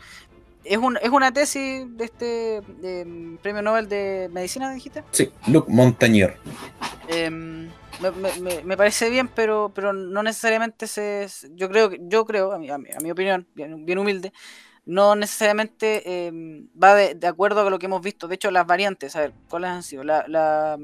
[0.64, 2.62] Es, un, es una tesis de este
[3.42, 5.04] premio Nobel de Medicina, dijiste.
[5.10, 6.38] Sí, Luc Montagnier.
[7.08, 7.68] Em,
[8.66, 11.28] me, parece bien, pero pero no necesariamente se.
[11.56, 14.32] Yo creo, yo creo a mi, a mi, opinión, bien, bien humilde,
[14.90, 18.28] no necesariamente em, va de, acuerdo con lo que hemos visto.
[18.28, 20.04] De hecho, las variantes, a ver, ¿cuáles han sido?
[20.04, 20.80] La,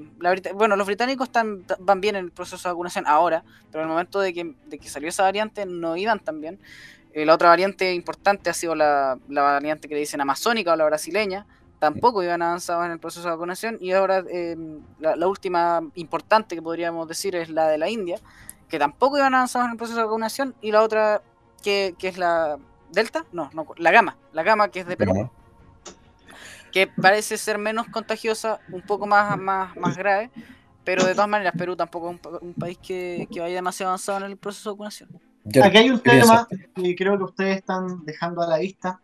[0.53, 4.19] bueno, los británicos están, van bien en el proceso de vacunación ahora, pero el momento
[4.19, 6.59] de que, de que salió esa variante no iban tan bien.
[7.13, 11.47] Eh, la otra variante importante ha sido la, variante que dicen amazónica o la brasileña.
[11.79, 13.79] Tampoco iban avanzados en el proceso de vacunación.
[13.81, 18.19] Y ahora em, la, última importante que podríamos decir es la de la India,
[18.69, 20.53] que tampoco iban avanzados en el proceso de vacunación.
[20.61, 21.23] Y la otra
[21.63, 22.59] que, que es la
[22.95, 25.29] Delta, no, no, la gama, la gama que es de Perú,
[26.71, 30.31] que parece ser menos contagiosa, un poco más, más, más grave,
[30.83, 34.37] pero de todas maneras Perú tampoco es un, país que, vaya demasiado avanzado en el
[34.37, 35.09] proceso de vacunación.
[35.63, 38.99] Aquí hay un tema que creo que ustedes están dejando a la vista,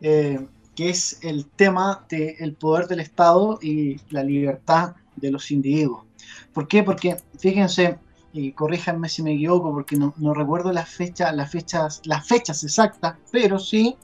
[0.00, 6.04] eh, que es el tema del poder del Estado y la libertad de los individuos.
[6.52, 6.82] ¿Por qué?
[6.82, 7.98] Porque fíjense,
[8.32, 13.16] y corríjanme si me equivoco porque no, recuerdo las fechas, las fechas, las fechas exactas,
[13.30, 13.96] pero sí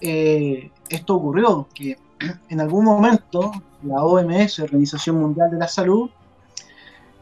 [0.00, 1.98] eh, esto ocurrió, que
[2.48, 6.10] en algún momento la OMS, Organización Mundial de la Salud,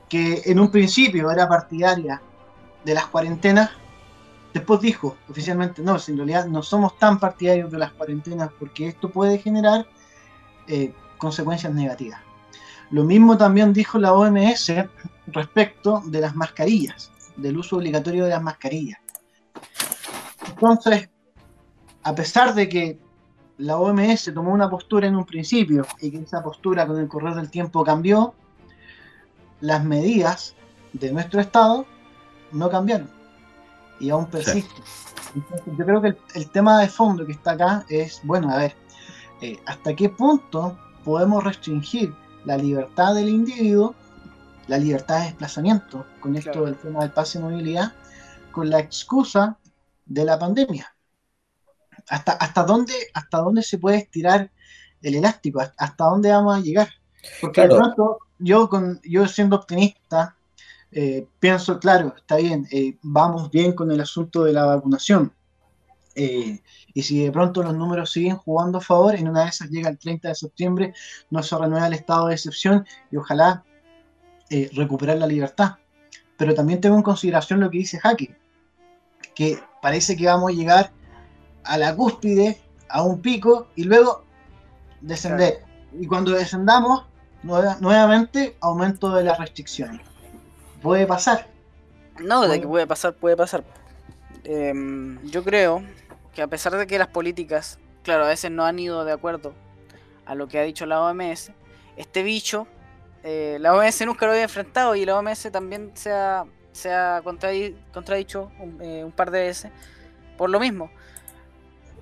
[0.09, 2.21] que en un principio era partidaria
[2.85, 3.71] de las cuarentenas,
[4.53, 9.11] después dijo oficialmente, no, en realidad no somos tan partidarios de las cuarentenas porque esto
[9.11, 9.87] puede generar
[10.69, 12.21] eh, consecuencias negativas.
[12.93, 14.73] Lo mismo también dijo la OMS
[15.27, 17.11] respecto de las mascarillas.
[17.37, 19.01] del uso obligatorio de las mascarillas.
[20.47, 21.09] Entonces,
[22.03, 22.99] a pesar de que
[23.57, 27.35] la OMS tomó una postura en un principio y que esa postura con el correr
[27.35, 28.35] del tiempo cambió,
[29.63, 30.55] las medidas
[30.93, 31.87] de nuestro Estado
[32.53, 33.09] no cambiaron
[33.99, 34.85] y aún persisten.
[35.79, 38.77] yo creo que el, tema de fondo que está acá es, bueno, a ver,
[39.41, 42.13] eh, ¿hasta qué punto podemos restringir
[42.45, 43.95] la libertad del individuo,
[44.69, 47.93] la libertad de desplazamiento, con esto del tema del pase de movilidad,
[48.51, 49.59] con la excusa
[50.07, 50.95] de la pandemia?
[52.09, 54.51] ¿Hasta, hasta, dónde, ¿Hasta dónde se puede estirar
[55.03, 55.61] el elástico?
[55.61, 56.89] ¿Hasta dónde vamos a llegar?
[57.41, 60.37] Porque de pronto, yo, con, yo siendo optimista,
[60.91, 65.33] eh, pienso, claro, está bien, eh, vamos bien con el asunto de la vacunación.
[66.15, 66.61] Eh,
[66.95, 69.89] y si de pronto los números siguen jugando a favor, en una de esas llega
[69.89, 70.95] el 30 de septiembre,
[71.31, 73.65] no se renueva el estado de excepción y ojalá
[74.75, 75.77] recuperar la libertad.
[76.37, 78.37] Pero también tengo en consideración lo que dice Jaque,
[79.35, 80.93] que parece que vamos a llegar
[81.65, 84.25] a la cúspide, a un pico y luego
[85.01, 85.65] descender.
[85.99, 87.07] Y cuando descendamos,
[87.43, 90.13] nuevamente aumento de las restricciones
[90.83, 91.49] puede pasar.
[92.21, 93.65] No, de que puede pasar, puede pasar.
[94.45, 95.83] Em, yo creo
[96.35, 99.55] que a pesar de que las políticas, claro, a veces no han ido de acuerdo
[100.27, 101.53] a lo que ha dicho la OMS,
[101.97, 102.67] este bicho,
[103.23, 107.23] eh, la OMS nunca lo había enfrentado y la OMS también se ha, se ha
[107.23, 109.73] contradicho eh, un par de veces
[110.37, 110.91] por lo mismo.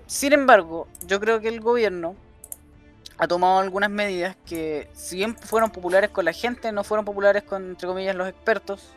[0.07, 2.17] Sin embargo, yo creo que el gobierno
[3.19, 7.43] ha tomado algunas medidas que, si bien fueron populares con la gente, no fueron populares
[7.43, 8.95] con, entre comillas, los expertos.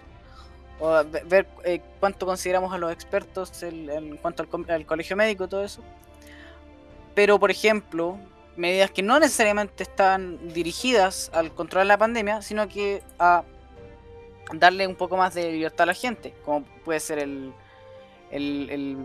[0.85, 5.81] O ver eh, cuánto consideramos a los expertos en cuanto al, colegio médico todo eso.
[7.15, 8.17] Pero, por ejemplo,
[8.57, 13.43] medidas que no necesariamente están dirigidas al control de la pandemia, sino que a
[14.51, 17.53] darle un poco más de libertad a la gente, como puede ser el,
[18.29, 18.97] el,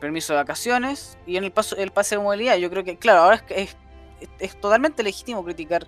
[0.00, 2.56] permiso de vacaciones y en el, paso, el pase de movilidad.
[2.56, 3.76] Yo creo que, claro, ahora es, es
[4.40, 5.86] es, totalmente legítimo criticar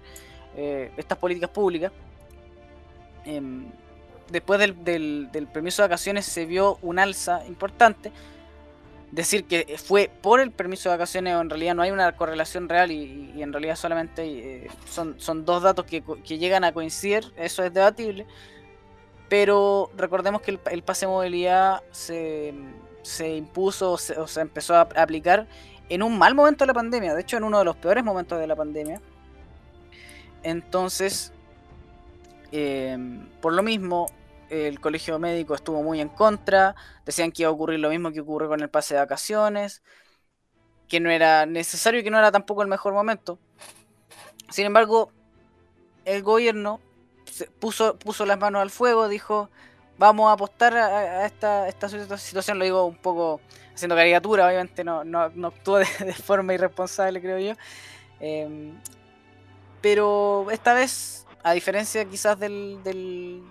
[0.57, 1.93] eh, estas políticas públicas.
[3.25, 3.67] Em,
[4.35, 8.13] después del, permiso de vacaciones se vio un alza importante.
[9.11, 12.91] Decir que fue por el permiso de vacaciones, en realidad no hay una correlación real
[12.91, 16.03] y, en realidad solamente eh, son, son, dos datos que,
[16.37, 18.27] llegan a coincidir, eso es debatible.
[19.29, 22.53] Pero recordemos que el, pase de movilidad se,
[23.37, 25.47] impuso o se empezó a aplicar
[25.89, 28.39] en un mal momento de la pandemia, de hecho en uno de los peores momentos
[28.39, 29.01] de la pandemia.
[30.43, 31.33] Entonces,
[32.53, 34.07] em, por lo mismo,
[34.55, 38.21] el colegio médico estuvo muy en contra, decían que iba a ocurrir lo mismo que
[38.21, 39.83] ocurrió con el pase de vacaciones,
[40.89, 43.39] que no era necesario y que no era tampoco el mejor momento.
[44.51, 45.11] Sin embargo,
[46.05, 46.81] el gobierno
[47.59, 49.51] puso, puso las manos al fuego, dijo,
[49.99, 53.41] vamos a apostar a, esta, esta, situación, lo digo un poco
[53.75, 57.55] haciendo caricatura, obviamente no, no, actuó de, forma irresponsable, creo yo.
[58.21, 58.79] Em,
[59.81, 63.43] pero esta vez, a diferencia quizás del, del,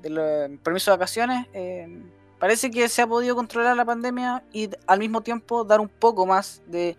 [0.00, 2.04] del, eh, permiso de vacaciones, em,
[2.38, 6.24] parece que se ha podido controlar la pandemia y al mismo tiempo dar un poco
[6.24, 6.96] más de,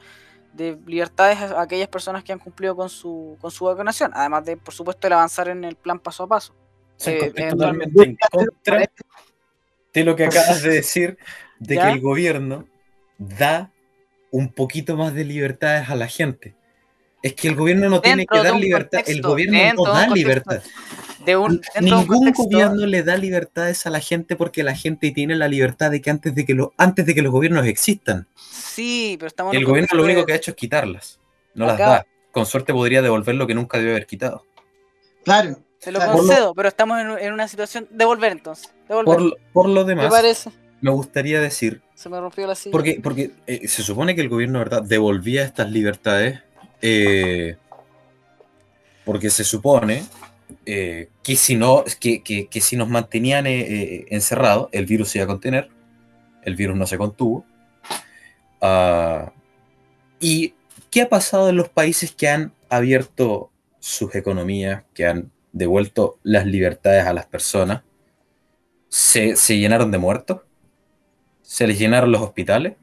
[0.51, 4.57] de libertades a aquellas personas que han cumplido con su, con su vacunación, además de,
[4.57, 6.53] por supuesto, el avanzar en el plan paso a paso.
[7.05, 8.91] Eh, totalmente en contra
[9.93, 11.17] de lo que acabas de decir,
[11.57, 12.67] de que el gobierno
[13.17, 13.71] da
[14.29, 16.56] un poquito más de libertades a la gente.
[17.21, 20.61] Es que el gobierno no tiene que dar libertad, el gobierno no da libertad.
[21.81, 26.01] Ningún gobierno le da libertades a la gente porque la gente tiene la libertad de
[26.01, 28.27] que antes de que, lo, antes de que los gobiernos existan.
[28.35, 29.53] Sí, pero estamos...
[29.53, 31.19] El gobierno lo único que ha hecho es quitarlas,
[31.53, 32.05] no las da.
[32.31, 34.45] Con suerte podría devolver lo que nunca debió haber quitado.
[35.25, 37.87] Claro, se lo concedo, pero estamos en, una situación.
[37.91, 38.73] Devolver entonces.
[38.87, 40.47] Por, lo demás,
[40.81, 41.81] me gustaría decir.
[41.95, 42.71] Se me rompió la silla.
[42.71, 46.41] Porque, porque eh, se supone que el gobierno, ¿verdad?, devolvía estas libertades.
[46.81, 47.55] Eh,
[49.05, 50.03] porque se supone
[50.65, 55.69] eh, que, si no, que, si nos mantenían encerrados, el virus se iba a contener.
[56.43, 57.45] El virus no se contuvo.
[58.61, 59.31] Ah,
[60.19, 60.53] ¿Y
[60.89, 66.45] qué ha pasado en los países que han abierto sus economías, que han devuelto las
[66.45, 67.83] libertades a las personas,
[68.89, 70.41] se, llenaron de muertos,
[71.41, 72.73] se les llenaron los hospitales,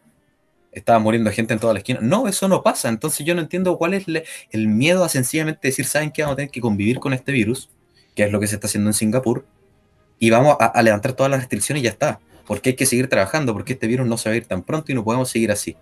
[0.75, 2.01] estaba muriendo gente en toda la esquina.
[2.03, 2.89] No, eso no pasa.
[2.89, 4.05] Entonces yo no entiendo cuál es
[4.51, 6.23] el miedo a sencillamente decir, ¿saben qué?
[6.23, 7.71] Vamos a tener que convivir con este virus,
[8.15, 9.47] que es lo que se está haciendo en Singapur,
[10.19, 12.21] y vamos a, levantar todas las restricciones y ya está.
[12.47, 14.93] Porque hay que seguir trabajando, porque este virus no se va a ir tan pronto
[14.93, 15.77] y no podemos seguir así.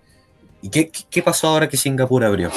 [0.60, 2.50] ¿Y qué, qué pasó ahora que Singapur abrió?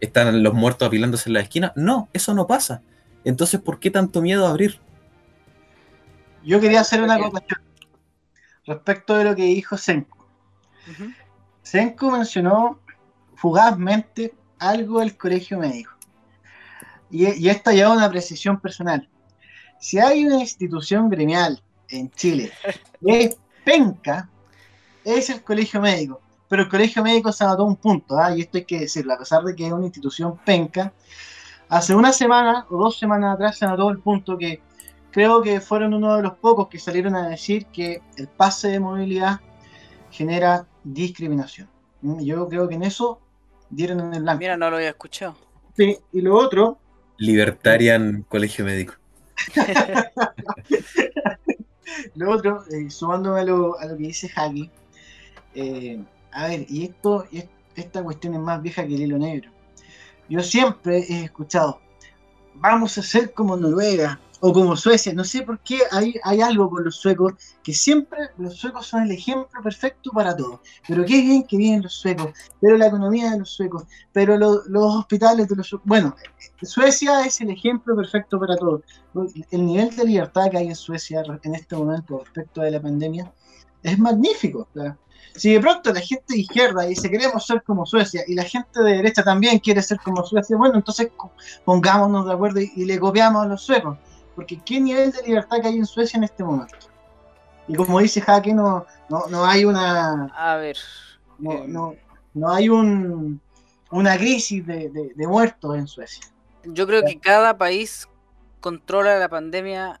[0.00, 1.72] ¿Están los muertos apilándose en la esquina?
[1.76, 2.82] No, eso no pasa.
[3.24, 4.80] Entonces, ¿por qué tanto miedo a abrir?
[6.42, 7.60] Yo quería hacer una acotación.
[8.66, 10.26] respecto de lo que dijo Senko.
[11.62, 12.80] Senko mencionó
[13.34, 15.92] fugazmente algo del colegio médico.
[17.10, 19.08] Y, y esto lleva una precisión personal.
[19.78, 22.52] Si hay una institución gremial en Chile
[23.04, 24.28] que es penca,
[25.04, 26.20] es el colegio médico.
[26.48, 28.36] Pero el colegio médico se anotó un punto, ¿ah?
[28.36, 30.92] y esto hay que decirlo, a pesar de que es una institución penca,
[31.68, 34.60] hace una semana o dos semanas atrás se anotó el punto que
[35.12, 38.80] creo que fueron uno de los pocos que salieron a decir que el pase de
[38.80, 39.40] movilidad
[40.10, 41.68] genera discriminación.
[42.02, 43.20] Mm, yo creo que en eso
[43.68, 44.40] dieron en el blanco.
[44.40, 45.36] Mira, no lo había escuchado.
[45.76, 46.78] Sí, y lo otro.
[47.18, 48.94] Libertarian Colegio Médico.
[52.14, 54.70] lo otro, eh, sumándome a lo, a lo, que dice Haki,
[55.54, 57.26] eh, a ver, y esto,
[57.74, 59.50] esta cuestión es más vieja que el hilo negro.
[60.28, 61.80] Yo siempre he escuchado,
[62.54, 66.70] vamos a ser como Noruega, o como Suecia, no sé por qué hay, hay algo
[66.70, 70.62] con los suecos, que siempre los suecos son el ejemplo perfecto para todo.
[70.88, 74.94] Pero qué bien que vienen los suecos, pero la economía de los suecos, pero los
[74.96, 75.86] hospitales de los suecos.
[75.86, 76.16] Bueno,
[76.62, 78.82] Suecia es el ejemplo perfecto para todo.
[79.50, 83.30] El nivel de libertad que hay en Suecia en este momento respecto de la pandemia
[83.82, 84.68] es magnífico.
[85.34, 88.82] Si de pronto la gente de izquierda dice queremos ser como Suecia y la gente
[88.82, 91.08] de derecha también quiere ser como Suecia, bueno, entonces
[91.64, 93.98] pongámonos de acuerdo y, y le copiamos a los suecos
[94.34, 96.90] porque qué nivel de libertad que hay en Suecia en este momento.
[97.68, 100.26] Y como dice Jaque, no, no, hay una...
[100.34, 100.76] A ver.
[101.38, 101.94] No, eh, no,
[102.34, 103.40] no hay un,
[103.90, 106.24] una crisis de, muertos en Suecia.
[106.64, 108.08] Yo creo que cada país
[108.60, 110.00] controla la pandemia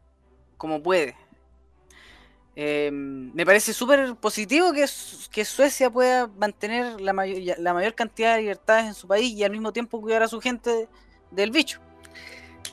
[0.56, 1.16] como puede.
[2.56, 4.84] Em, me parece súper positivo que,
[5.30, 7.12] que, Suecia pueda mantener la,
[7.58, 10.40] la, mayor cantidad de libertades en su país y al mismo tiempo cuidar a su
[10.40, 10.88] gente
[11.30, 11.80] del bicho.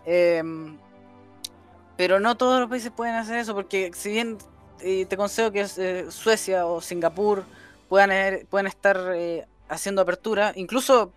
[0.06, 0.44] Eh,
[1.98, 4.38] pero no todos los países pueden hacer eso, porque si bien
[4.80, 7.44] eh, te concedo que eh, Suecia o Singapur
[7.90, 11.12] puedan, pueden estar eh, haciendo apertura, incluso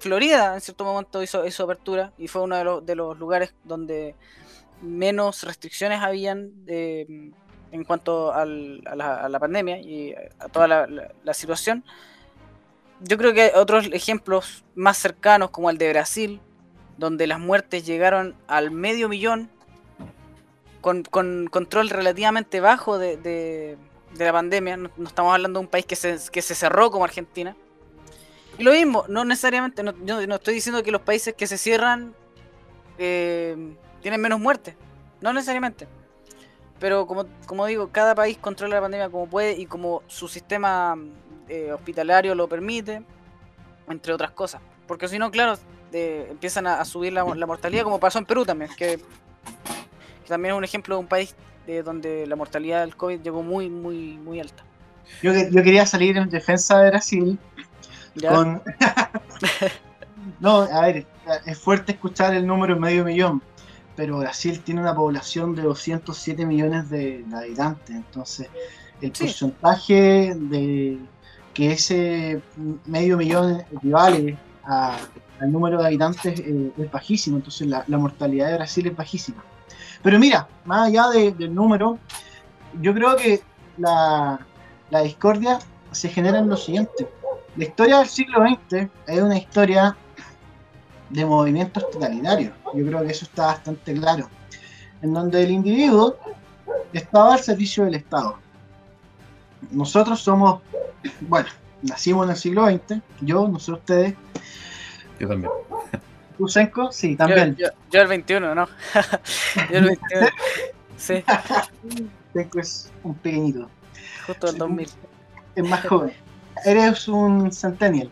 [0.00, 3.54] Florida en cierto momento hizo, hizo apertura y fue uno de, los, de los lugares
[3.62, 4.16] donde
[4.82, 6.52] menos restricciones habían
[7.74, 11.84] en cuanto a, la, pandemia y a toda la, situación.
[13.00, 16.40] Yo creo que hay otros ejemplos más cercanos como el de Brasil,
[16.98, 19.50] donde las muertes llegaron al medio millón
[20.84, 23.78] con, control relativamente bajo de,
[24.18, 24.76] la pandemia.
[24.76, 27.56] No, estamos hablando de un país que se, que se cerró como Argentina.
[28.58, 31.56] Y lo mismo, no necesariamente, no, yo no estoy diciendo que los países que se
[31.58, 32.14] cierran
[32.98, 33.56] eh,
[34.02, 34.76] tienen menos muertes.
[35.20, 35.88] No necesariamente.
[36.78, 40.96] Pero como, como digo, cada país controla la pandemia como puede y como su sistema
[41.48, 43.02] eh, hospitalario lo permite,
[43.88, 44.60] entre otras cosas.
[44.86, 45.58] Porque si no, claro,
[45.92, 49.00] eh, empiezan a, subir la, la, mortalidad, como pasó en Perú también, que
[50.26, 51.34] también es un ejemplo de un país
[51.66, 54.62] de donde la mortalidad del COVID llegó muy, muy, muy alta.
[55.22, 57.38] Yo, yo quería salir en defensa de Brasil
[58.20, 58.62] con...
[60.40, 61.06] no, a ver,
[61.46, 63.42] es fuerte escuchar el número medio millón,
[63.96, 68.48] pero Brasil tiene una población de 207 millones de, habitantes, entonces
[69.00, 70.98] el porcentaje de
[71.52, 72.40] que ese
[72.86, 78.54] medio millón equivale al número de habitantes eh, es bajísimo, entonces la, la mortalidad de
[78.54, 79.44] Brasil es bajísima.
[80.04, 81.98] Pero mira, más allá del número,
[82.80, 83.42] yo creo que
[83.78, 84.38] la,
[85.02, 85.58] discordia
[85.92, 87.08] se genera en lo siguiente.
[87.56, 89.96] La historia del siglo XX es una historia
[91.08, 92.52] de movimientos totalitarios.
[92.74, 94.28] Yo creo que eso está bastante claro.
[95.00, 96.18] En donde el individuo
[96.92, 98.36] estaba al servicio del Estado.
[99.70, 100.60] Nosotros somos,
[101.22, 101.48] bueno,
[101.80, 104.14] nacimos en el siglo XX, yo, no sé ustedes.
[105.18, 105.50] Yo también.
[106.38, 106.90] ¿Tú, Senko?
[106.90, 107.56] Sí, también.
[107.56, 108.66] Yo, el 21, ¿no?
[109.70, 110.26] yo el 21.
[110.96, 111.24] sí.
[112.32, 113.70] Senko es un pequeñito.
[114.26, 114.88] Justo el 2000.
[115.54, 116.12] Es más joven.
[116.64, 118.10] Eres un centennial.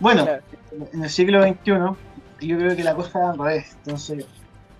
[0.00, 0.26] Bueno,
[0.92, 1.72] en el siglo XXI,
[2.46, 3.76] yo creo que la cosa es al revés.
[3.84, 4.26] Entonces,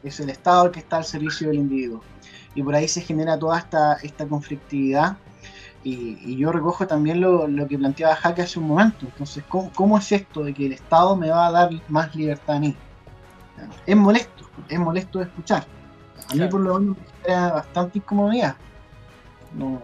[0.03, 2.03] es el Estado el que está al servicio del individuo.
[2.55, 5.17] Y por ahí se genera toda esta, esta conflictividad
[5.85, 9.07] y, yo recojo también lo, que planteaba Jaque hace un momento.
[9.07, 12.61] Entonces, ¿cómo, es esto de que el Estado me va a dar más libertad a
[12.61, 12.77] mí?
[13.87, 15.67] Es molesto, es molesto de escuchar.
[16.29, 18.57] A mí por lo menos me genera bastante incomodidad.
[19.55, 19.83] No,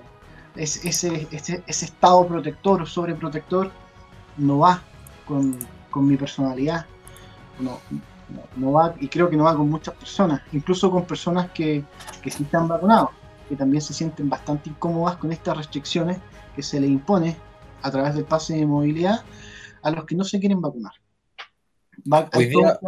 [0.56, 0.88] ese,
[1.30, 3.70] ese, estado protector o sobreprotector
[4.36, 4.82] no va
[5.26, 5.58] con,
[5.96, 6.86] mi personalidad.
[7.58, 7.78] No,
[8.56, 11.84] no, va, y creo que no va con muchas personas, incluso con personas que,
[12.22, 13.10] que sí están vacunados
[13.48, 16.18] que también se sienten bastante incómodas con estas restricciones
[16.54, 17.36] que se le impone
[17.82, 19.22] a través del pase de movilidad
[19.82, 20.92] a los que no se quieren vacunar.
[22.34, 22.78] hoy, día,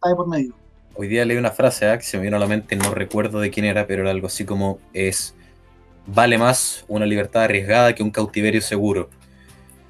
[0.00, 0.54] por medio.
[0.94, 1.98] hoy día leí una frase ¿eh?
[1.98, 4.26] que se me vino a la mente, no recuerdo de quién era, pero era algo
[4.26, 5.34] así como es
[6.06, 9.08] vale más una libertad arriesgada que un cautiverio seguro.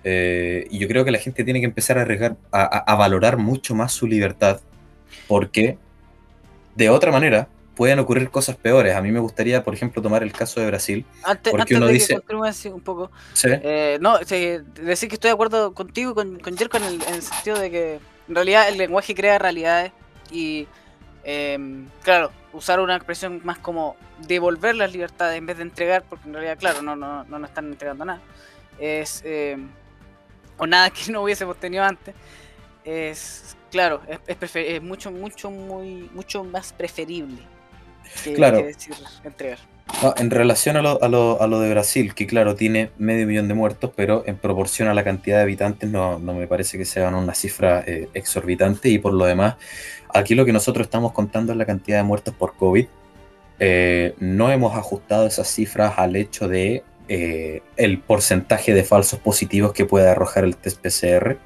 [0.05, 3.75] Eh, y yo creo que la gente tiene que empezar a arriesgar, a, valorar mucho
[3.75, 4.61] más su libertad,
[5.29, 5.79] porque
[6.75, 8.95] de otra manera pueden ocurrir cosas peores.
[8.95, 11.05] A mí me gustaría, por ejemplo, tomar el caso de Brasil.
[11.23, 13.11] Antes, porque uno de dice, que un poco,
[13.45, 17.23] eh, no, decir que estoy de acuerdo contigo, con, con Jerko, en el, en el
[17.23, 19.93] sentido de que en realidad el lenguaje crea realidades
[20.31, 20.67] y,
[21.25, 23.97] em, claro, usar una expresión más como
[24.27, 27.51] devolver las libertades en vez de entregar, porque en realidad, claro, no, no, no nos
[27.51, 28.21] están entregando nada.
[28.79, 29.69] Es, em,
[30.59, 32.15] o nada que no hubiésemos tenido antes.
[32.85, 37.43] Es, claro, es, es, mucho, mucho, muy, mucho más preferible
[38.25, 38.63] que, claro.
[38.63, 38.95] decir
[39.25, 39.59] entregar.
[40.17, 43.49] en relación a lo, a, lo, a lo, de Brasil, que claro, tiene medio millón
[43.49, 46.85] de muertos, pero en proporción a la cantidad de habitantes no, no me parece que
[46.85, 49.57] sea una cifra eh, exorbitante y por lo demás,
[50.13, 52.87] aquí lo que nosotros estamos contando es la cantidad de muertos por COVID.
[53.59, 59.73] Eh, no hemos ajustado esas cifras al hecho de eh, el porcentaje de falsos positivos
[59.73, 61.39] que puede arrojar el test PCR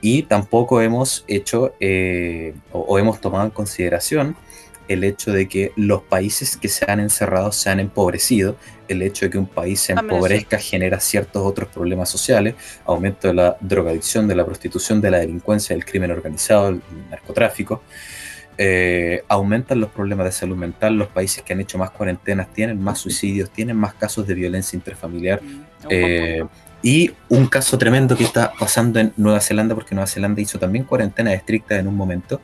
[0.00, 1.74] y tampoco hemos hecho
[2.72, 4.36] o hemos tomado en consideración
[4.88, 8.56] el hecho de que los países que se han encerrado se han empobrecido,
[8.88, 13.34] el hecho de que un país se empobrezca genera ciertos otros problemas sociales, aumento de
[13.34, 17.82] la drogadicción, de la prostitución, de la delincuencia, del crimen organizado, el narcotráfico.
[18.58, 22.80] Eh, aumentan los problemas de salud mental, los países que han hecho más cuarentenas tienen
[22.80, 25.42] más suicidios, tienen más casos de violencia intrafamiliar.
[25.42, 26.44] Mm, eh,
[26.82, 30.84] y un caso tremendo que está pasando en Nueva Zelanda, porque Nueva Zelanda hizo también
[30.84, 32.40] cuarentena estricta en un momento,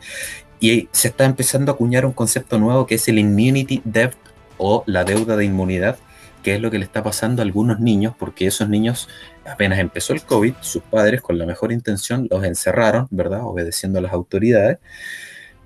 [0.62, 4.14] y se está empezando a acuñar un concepto nuevo que es el immunity debt
[4.58, 5.98] o la deuda de inmunidad,
[6.44, 9.08] que es lo que le está pasando a algunos niños, porque esos niños
[9.44, 13.40] apenas empezó el COVID, sus padres con la mejor intención los encerraron, ¿verdad?
[13.42, 14.78] Obedeciendo a las autoridades,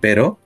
[0.01, 0.39] pero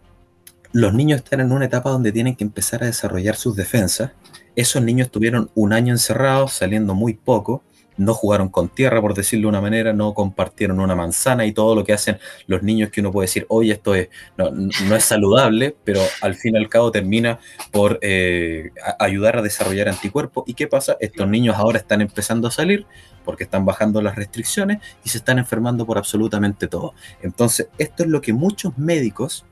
[0.73, 4.11] los niños están en una etapa donde tienen que empezar a desarrollar sus defensas.
[4.57, 7.63] Esos niños tuvieron un año encerrados, saliendo muy poco,
[8.01, 11.75] no jugaron con tierra, por decirlo de una manera, no compartieron una manzana y todo
[11.75, 15.77] lo que hacen los niños que uno puede decir, oye, esto es, no, es saludable,
[15.85, 17.39] pero al fin y al cabo termina
[17.71, 20.45] por eh, ayudar a desarrollar anticuerpos.
[20.47, 20.97] ¿Y qué pasa?
[20.99, 22.87] Estos niños ahora están empezando a salir
[23.23, 26.95] porque están bajando las restricciones y se están enfermando por absolutamente todo.
[27.21, 29.45] Entonces, esto es lo que muchos médicos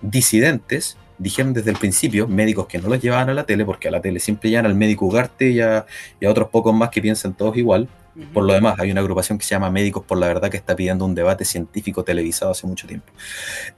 [0.00, 3.90] disidentes dijeron desde el principio, médicos que no los llevaban a la tele, porque a
[3.90, 5.86] la tele siempre llevan al médico Ugarte y a,
[6.26, 7.88] otros pocos más que piensan todos igual.
[8.34, 10.76] Por lo demás, hay una agrupación que se llama Médicos por la Verdad que está
[10.76, 13.10] pidiendo un debate científico televisado hace mucho tiempo.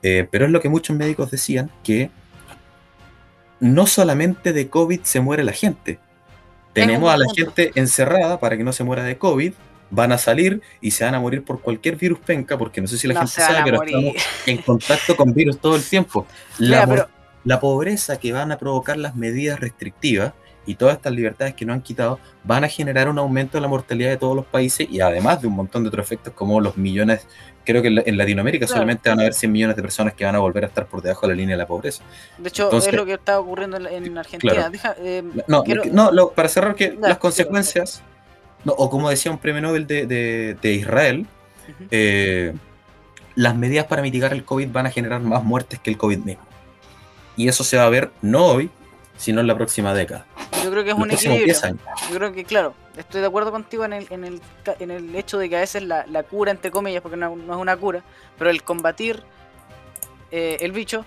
[0.03, 2.11] Eh, pero es lo que muchos médicos decían, que
[3.61, 6.01] no solamente de COVID se muere la gente.
[6.73, 9.53] Tenemos a la gente encerrada para que no se muera de COVID,
[9.91, 12.99] van a salir y se van a morir por cualquier virus penca, porque no sé
[12.99, 14.15] si la gente sabe, pero estamos
[14.47, 16.27] en contacto con virus todo el tiempo.
[16.59, 17.09] La,
[17.45, 20.33] la pobreza que van a provocar las medidas restrictivas
[20.67, 23.69] y todas estas libertades que no han quitado van a generar un aumento de la
[23.69, 26.77] mortalidad de todos los países y además de un montón de otros efectos como los
[26.77, 27.27] millones,
[27.65, 30.39] creo que en Latinoamérica solamente van a haber 100 millones de personas que van a
[30.39, 32.03] volver a estar por debajo de la línea de la pobreza.
[32.39, 34.71] De hecho, es lo que está ocurriendo en Argentina.
[34.99, 38.03] Eh, no, para cerrar que las consecuencias,
[38.65, 41.27] o como decía un premio Nobel de, Israel,
[41.91, 42.55] eh,
[43.35, 46.54] las medidas para mitigar el COVID van a generar más muertes que el COVID mismo
[47.37, 48.71] y eso se va a ver no hoy,
[49.17, 50.27] sino en la próxima década.
[50.63, 51.55] Yo creo que es un equilibrio.
[52.11, 54.41] Yo creo que, claro, estoy de acuerdo contigo en el, en el,
[54.79, 57.57] en el hecho de que a veces la, la cura, entre comillas, porque no, es
[57.57, 58.03] una cura,
[58.39, 59.23] pero el combatir
[60.31, 61.05] eh, el bicho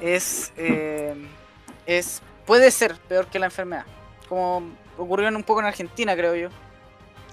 [0.00, 1.14] es, eh,
[1.86, 3.84] es puede ser peor que la enfermedad.
[4.28, 4.62] Como
[4.96, 6.48] ocurrió un poco en Argentina, creo yo.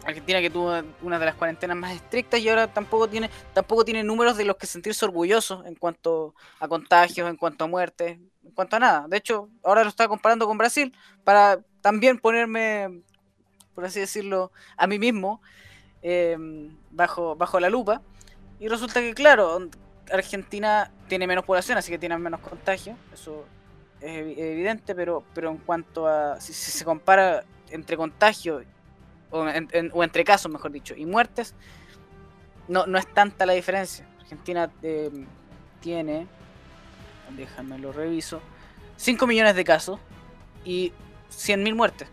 [0.06, 4.04] Argentina que tuvo una de las cuarentenas más estrictas y ahora tampoco tiene tampoco tiene
[4.04, 8.52] números de los que sentirse orgullosos en cuanto a contagios, en cuanto a muertes, en
[8.52, 9.08] cuanto a nada.
[9.08, 10.94] De hecho, ahora lo está comparando con Brasil
[11.24, 13.02] para también ponerme,
[13.74, 15.42] por así decirlo, a mí mismo
[16.04, 18.02] em, bajo, bajo la lupa.
[18.60, 19.70] Y resulta que, claro,
[20.12, 22.96] Argentina tiene menos población, así que tiene menos contagios.
[23.14, 23.46] Eso
[24.02, 28.64] es evidente, pero, pero en cuanto a si, si se compara entre contagios
[29.36, 31.54] o, entre casos, mejor dicho, y muertes,
[32.68, 34.08] no, no es tanta la diferencia.
[34.22, 35.12] Argentina eh,
[35.82, 36.28] tiene,
[37.36, 38.42] déjame lo reviso,
[38.98, 40.00] 5 millones de casos
[40.64, 40.94] y
[41.32, 42.08] 100.000 muertes.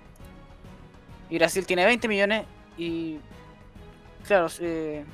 [1.30, 2.44] Y Brasil tiene 20 millones
[2.76, 3.18] y,
[4.26, 5.04] claro, eh,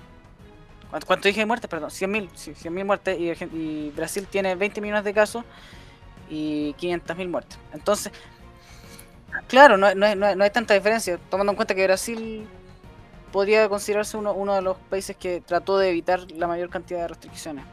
[1.06, 1.70] ¿cuánto, dije de muertes?
[1.70, 5.44] Perdón, 100.000 sí, 100 muertes y, y Brasil tiene 20 millones de casos
[6.28, 7.58] y 500.000 muertes.
[7.72, 8.12] Entonces,
[9.46, 12.46] Claro, no, hay tanta diferencia, tomando en cuenta que Brasil
[13.32, 17.64] podría considerarse uno, de los países que trató de evitar la mayor cantidad de restricciones.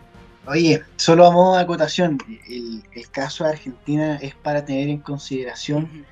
[0.47, 6.05] Oye, solo a modo de acotación, el, caso de Argentina es para tener en consideración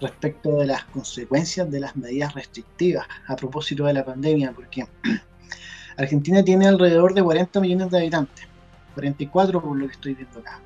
[0.00, 4.86] respecto de las consecuencias de las medidas restrictivas a propósito de la pandemia, porque
[5.96, 8.46] Argentina tiene alrededor de 40 millones de habitantes,
[8.94, 10.60] 44 por lo que estoy viendo acá,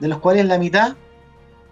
[0.00, 0.96] de los cuales la mitad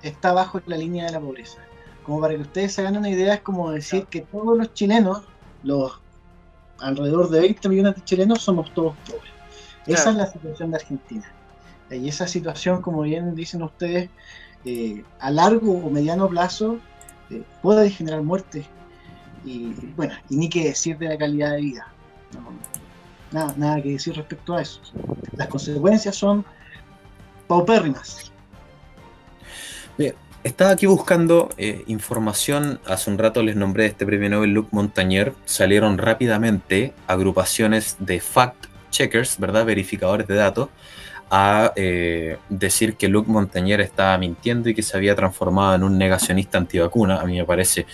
[0.05, 1.59] está bajo la línea de la pobreza.
[2.05, 5.23] Como para que ustedes se hagan una idea, es como decir que todos los chilenos,
[5.63, 6.01] los
[6.79, 9.33] alrededor de 20 millones de chilenos, somos todos pobres.
[9.87, 11.25] Esa es la situación de Argentina.
[11.91, 14.11] Y esa situación, como bien dicen ustedes,
[14.65, 16.79] eh, a largo o mediano plazo
[17.31, 18.67] eh, puede generar muerte.
[19.45, 21.89] Y bueno, y ni que decir de la calidad de vida.
[23.31, 24.81] nada, nada que decir respecto a eso.
[25.37, 26.45] Las consecuencias son
[27.47, 28.33] paupérrimas.
[29.97, 32.81] Bien, estaba aquí buscando eh, información.
[32.85, 35.33] Hace un rato les nombré este premio Nobel Luc Montagnier.
[35.45, 39.65] Salieron rápidamente agrupaciones de fact checkers, ¿verdad?
[39.65, 40.69] Verificadores de datos,
[41.31, 45.97] a eh, decir que Luc Montagnier estaba mintiendo y que se había transformado en un
[45.97, 47.21] negacionista antivacuna.
[47.21, 47.87] A mí me parece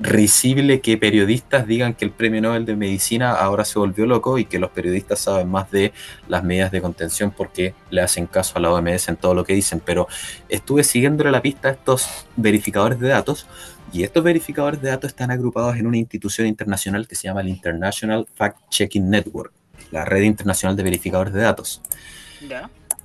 [0.00, 4.44] risible que periodistas digan que el premio Nobel de Medicina ahora se volvió loco y
[4.44, 5.92] que los periodistas saben más de
[6.28, 9.54] las medidas de contención porque le hacen caso a la OMS en todo lo que
[9.54, 9.80] dicen.
[9.84, 10.08] Pero
[10.48, 13.46] estuve siguiéndole la pista a estos verificadores de datos
[13.92, 17.48] y estos verificadores de datos están agrupados en una institución internacional que se llama el
[17.48, 19.52] International Fact Checking Network,
[19.90, 21.82] la red internacional de verificadores de datos.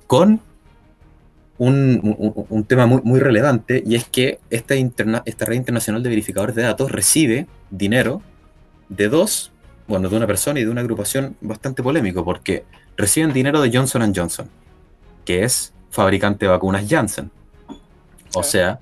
[0.06, 0.40] Con
[1.58, 6.54] un, tema muy, muy, relevante y es que esta, interna, esta red internacional de verificadores
[6.54, 8.22] de datos recibe dinero
[8.88, 9.52] de dos,
[9.86, 12.64] bueno, de una persona y de una agrupación bastante polémico porque
[12.96, 14.48] reciben dinero de Johnson Johnson,
[15.24, 17.30] que es fabricante de vacunas Janssen.
[18.34, 18.78] O sea,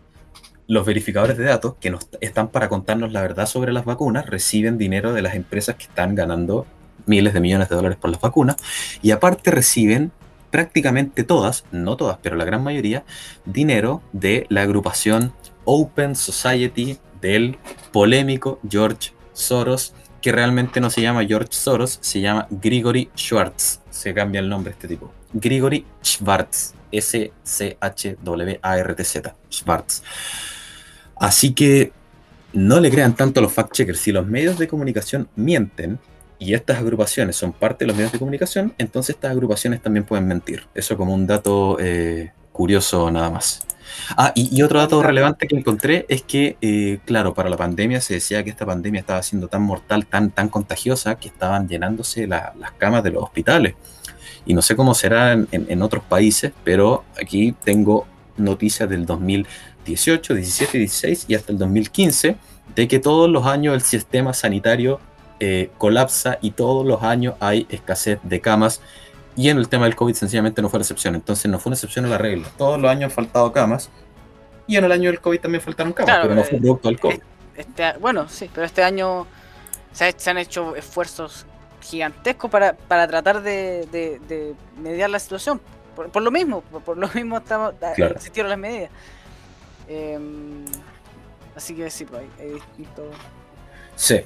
[0.69, 4.79] los verificadores de datos que nos están para contarnos la verdad sobre las vacunas reciben
[4.79, 6.67] dinero de las empresas que están ganando
[7.07, 8.57] miles de millones de dólares por las vacunas
[9.01, 10.11] y aparte reciben
[10.57, 13.05] prácticamente todas, no todas, pero la gran mayoría,
[13.45, 15.35] dinero de la agrupación
[15.67, 17.59] Open Society del
[17.93, 19.93] polémico George Soros,
[20.23, 23.83] que realmente no se llama George Soros, se llama Grigory Schwartz.
[23.91, 25.13] Se cambia el nombre este tipo.
[25.35, 26.73] Grigory Schwartz.
[26.91, 28.17] S-C-H-W-A-R-T-Z.
[29.51, 30.03] Schwartz.
[31.17, 31.93] Así que
[32.55, 33.99] no le crean tanto a los fact-checkers.
[33.99, 35.99] Si los medios de comunicación mienten,
[36.39, 40.27] y estas agrupaciones son parte de los medios de comunicación, entonces estas agrupaciones también pueden
[40.27, 40.67] mentir.
[40.75, 43.67] Eso como un dato eh, curioso nada más.
[44.17, 48.15] Ah, y, otro dato relevante que encontré es que, eh, claro, para la pandemia se
[48.15, 52.73] decía que esta pandemia estaba siendo tan mortal, tan, tan contagiosa, que estaban llenándose las
[52.79, 53.75] camas de los hospitales.
[54.45, 58.07] Y no sé cómo será en, en otros países, pero aquí tengo
[58.37, 62.37] noticias del 2018, 17, 16 y hasta el 2015
[62.75, 65.01] de que todos los años el sistema sanitario
[65.41, 68.81] eh, colapsa y todos los años hay escasez de camas.
[69.37, 71.15] Y en el tema del COVID sencillamente no fue la excepción.
[71.15, 72.49] Entonces no fue una excepción a la regla.
[72.57, 73.91] Todos los años han faltado camas.
[74.67, 76.99] Y en el año del COVID también faltaron camas, pero no fue eh, producto del
[76.99, 77.21] COVID.
[77.57, 79.27] Este, bueno, sí, pero este año
[79.93, 81.47] se, han hecho esfuerzos
[81.81, 85.61] gigantescos para, tratar de, mediar la situación.
[85.95, 88.91] Por, lo mismo, por, lo mismo estamos, existieron las medidas.
[89.89, 90.65] Em,
[91.55, 93.07] así que sí, pues hay, distintos.
[93.95, 94.21] Sí.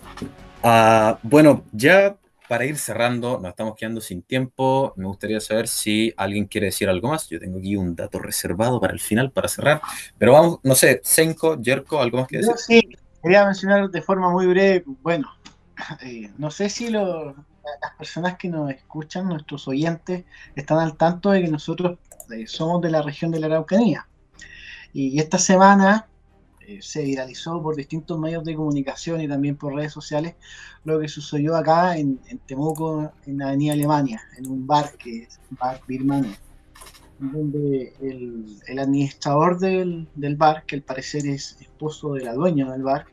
[0.62, 2.16] Ah, bueno, ya
[2.48, 4.92] para ir cerrando, nos estamos quedando sin tiempo.
[4.96, 7.28] Me gustaría saber si alguien quiere decir algo más.
[7.28, 9.80] Yo tengo aquí un dato reservado para el final, para cerrar.
[10.18, 12.54] Pero vamos, no sé, Senko, Jerko, ¿algo más que decir?
[12.56, 12.88] sí,
[13.22, 14.84] quería mencionar de forma muy breve.
[15.00, 15.28] Bueno,
[16.02, 17.34] eh, no sé si las
[17.96, 20.24] personas que nos escuchan, nuestros oyentes,
[20.56, 21.98] están al tanto de que nosotros
[22.32, 24.08] eh, somos de la región de la Araucanía.
[24.92, 26.08] y esta semana
[26.70, 30.36] eh, se viralizó por distintos medios de comunicación y también por redes sociales
[30.84, 35.40] lo que sucedió acá en, Temuco, en la Avenida Alemania, en un bar que es
[35.50, 36.38] Bar Birmania,
[37.18, 40.06] donde el, administrador del,
[40.36, 43.06] bar, que al parecer es esposo de la dueña del bar,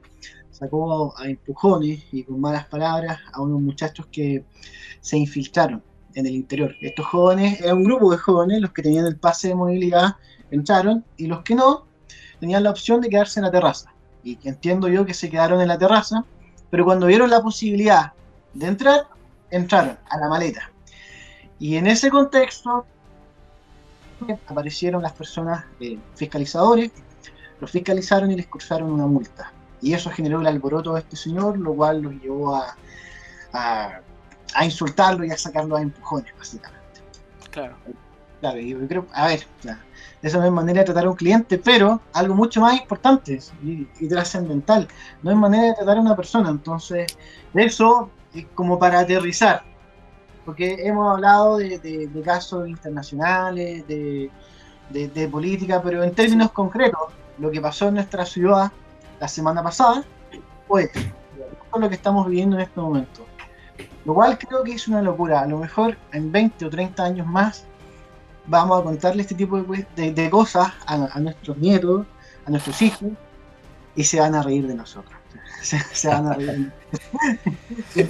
[0.51, 4.45] sacó a empujones y con malas palabras a unos muchachos que
[5.01, 5.82] se infiltraron
[6.14, 6.76] en el interior.
[6.80, 10.16] Estos jóvenes, era un grupo de jóvenes, los que tenían el pase de movilidad
[10.51, 11.86] entraron y los que no
[12.39, 13.91] tenían la opción de quedarse en la terraza.
[14.23, 16.23] Y entiendo yo que se quedaron en la terraza,
[16.69, 18.13] pero cuando vieron la posibilidad
[18.53, 19.07] de entrar,
[19.49, 20.69] entraron a la maleta.
[21.59, 22.85] Y en ese contexto
[24.47, 26.91] aparecieron las personas eh, fiscalizadores,
[27.59, 29.51] los fiscalizaron y les cursaron una multa.
[29.81, 32.75] Y eso generó el alboroto de este señor, lo cual los llevó a,
[33.53, 37.01] a, insultarlo y a sacarlo a empujones, básicamente.
[37.51, 37.75] Claro.
[38.39, 39.86] Claro, yo creo, a ver, claro
[40.22, 44.07] esa no es manera de tratar a un cliente, pero algo mucho más importante y,
[44.07, 44.88] trascendental,
[45.22, 46.49] no es manera de tratar a una persona.
[46.49, 47.18] Entonces,
[47.53, 49.63] eso es como para aterrizar,
[50.45, 57.01] porque hemos hablado de, casos internacionales, de, política, pero en términos concretos,
[57.38, 58.72] lo que pasó en nuestra ciudad
[59.20, 60.03] la semana pasada,
[60.68, 63.26] con lo que estamos viviendo en este momento.
[64.05, 65.41] Lo cual creo que es una locura.
[65.41, 67.65] A lo mejor en 20 o 30 años más
[68.47, 72.05] vamos a contarle este tipo de, de, cosas a, nuestros nietos,
[72.45, 73.09] a nuestros hijos,
[73.95, 75.13] y se van a reír de nosotros.
[75.91, 76.71] Se, van a reír.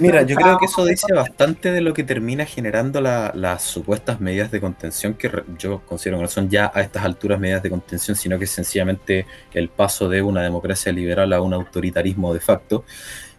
[0.00, 4.50] Mira, yo creo que eso dice bastante de lo que termina generando las supuestas medidas
[4.50, 8.16] de contención, que yo considero que no son ya a estas alturas medidas de contención,
[8.16, 12.84] sino que es sencillamente el paso de una democracia liberal a un autoritarismo de facto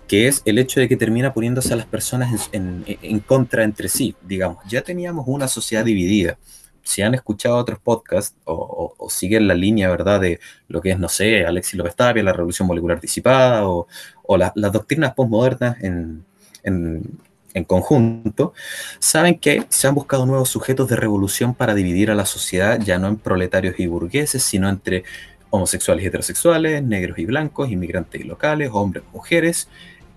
[0.10, 2.84] que es el hecho de que termina poniéndose a las personas en,
[3.28, 4.58] contra entre sí, digamos.
[4.68, 6.40] Ya teníamos una sociedad dividida.
[6.90, 11.10] Si han escuchado otros podcasts o, siguen la línea, ¿verdad?, de lo que es, no
[11.10, 13.88] sé, Alexis López Tapia, la revolución molecular disipada o,
[14.38, 16.24] las doctrinas postmodernas en,
[17.54, 18.54] en conjunto,
[19.00, 23.00] saben que se han buscado nuevos sujetos de revolución para dividir a la sociedad, ya
[23.00, 25.04] no en proletarios y burgueses, sino entre
[25.50, 29.68] homosexuales y heterosexuales, negros y blancos, inmigrantes y locales, hombres y mujeres,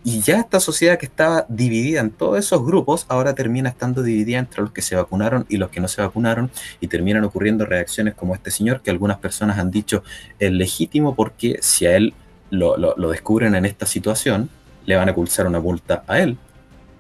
[0.05, 4.39] y ya esta sociedad que estaba dividida en todos esos grupos, ahora termina estando dividida
[4.39, 6.51] entre los que se vacunaron y los que no se vacunaron,
[6.81, 10.03] y terminan ocurriendo reacciones como este señor, que algunas personas han dicho
[10.39, 12.15] es legítimo porque si a él
[12.51, 14.51] lo, lo, descubren en esta situación,
[14.87, 16.37] le van a pulsar una multa a él.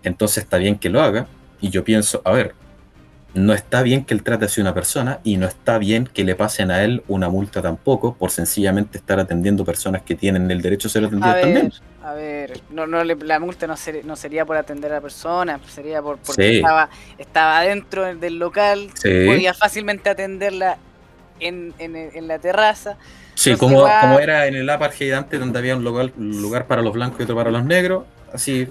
[0.05, 1.26] Entonces está bien que lo haga,
[1.61, 2.55] y yo pienso, a ver,
[3.34, 6.22] no está bien que él trate así a una persona y no está bien que
[6.22, 10.61] le pasen a él una multa tampoco por sencillamente estar atendiendo personas que tienen el
[10.61, 11.72] derecho a ser atendidas también.
[12.05, 13.74] A ver, no, no, la multa no,
[14.05, 18.90] no, sería por atender a la persona, sería por, porque estaba, estaba dentro del local,
[19.03, 20.78] podía fácilmente atenderla
[21.38, 22.96] en, en, la terraza.
[23.34, 26.82] Sí, como, como era en el apartheid antes, donde había un lugar, un lugar para
[26.82, 28.68] los blancos y otro para los negros, así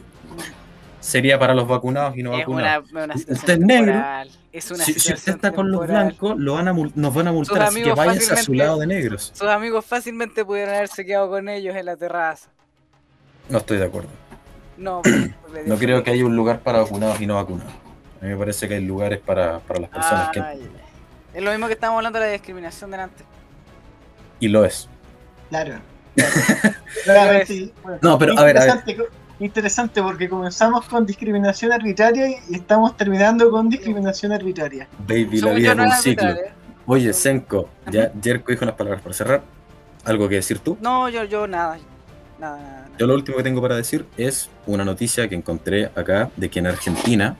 [0.99, 2.89] sería para los vacunados y no vacunados.
[3.27, 4.03] usted es negro.
[4.51, 7.93] si, usted está con los blancos, lo van a, nos van a multar, así que
[7.93, 9.31] váyase a su lado de negros.
[9.33, 12.49] Sus amigos fácilmente pudieron haberse quedado con ellos en la terraza.
[13.49, 14.09] No estoy de acuerdo.
[14.77, 15.01] No,
[15.65, 17.73] no creo que haya un lugar para vacunados y no vacunados.
[18.21, 20.43] A mí me parece que hay lugares para, para las personas que.
[21.33, 23.23] Es lo mismo que estábamos hablando de la discriminación delante.
[24.39, 24.89] Y lo es.
[25.49, 25.79] Claro.
[27.03, 27.45] claro.
[27.45, 27.73] sí.
[28.01, 28.83] No, pero a ver, a ver
[29.45, 34.87] interesante porque comenzamos con discriminación arbitraria y estamos terminando con discriminación arbitraria.
[35.07, 36.35] Baby, la vida es un ciclo.
[36.85, 39.41] Oye, Senko, ya Jerko dijo unas palabras para cerrar.
[40.03, 40.77] ¿Algo que decir tú?
[40.81, 41.77] No, yo, yo nada.
[42.97, 46.59] Yo lo último que tengo para decir es una noticia que encontré acá de que
[46.59, 47.37] en Argentina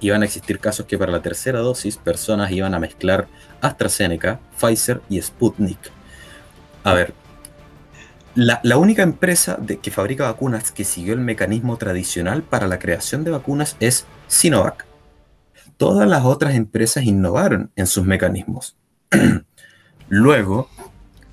[0.00, 3.26] iban a existir casos que para la tercera dosis personas iban a mezclar
[3.60, 5.78] AstraZeneca, Pfizer y Sputnik.
[6.84, 7.14] A ver,
[8.34, 13.24] la, única empresa de, que fabrica vacunas que siguió el mecanismo tradicional para la creación
[13.24, 14.86] de vacunas es Sinovac.
[15.76, 18.76] Todas las otras empresas innovaron en sus mecanismos.
[20.08, 20.68] Luego,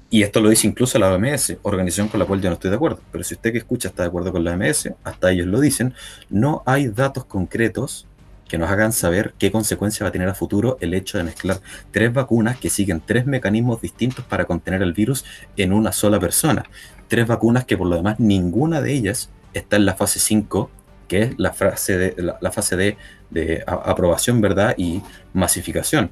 [0.09, 2.75] y esto lo dice incluso la OMS, organización con la cual yo no estoy de
[2.75, 5.59] acuerdo, pero si usted que escucha está de acuerdo con la OMS, hasta ellos lo
[5.59, 5.93] dicen,
[6.29, 8.07] no hay datos concretos
[8.47, 11.59] que nos hagan saber qué consecuencia va a tener a futuro el hecho de mezclar
[11.91, 15.25] tres vacunas que siguen tres mecanismos distintos para contener el virus
[15.57, 16.63] en una sola persona.
[17.07, 20.69] Tres vacunas que por lo demás ninguna de ellas está en la fase 5,
[21.07, 22.97] que es la, fase de, la, fase de,
[23.29, 24.75] de, aprobación ¿verdad?
[24.77, 25.01] y
[25.33, 26.11] masificación.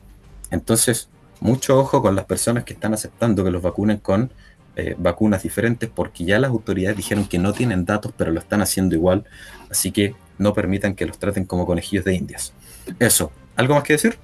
[0.49, 1.09] Entonces,
[1.43, 4.31] mucho ojo con las personas que están aceptando que los vacunen con
[4.75, 8.61] eh, vacunas diferentes, porque ya las autoridades dijeron que no tienen datos, pero lo están
[8.61, 9.25] haciendo igual.
[9.69, 12.53] Así que no permitan que los traten como conejillos de indias.
[12.97, 14.17] Eso, ¿algo más que decir?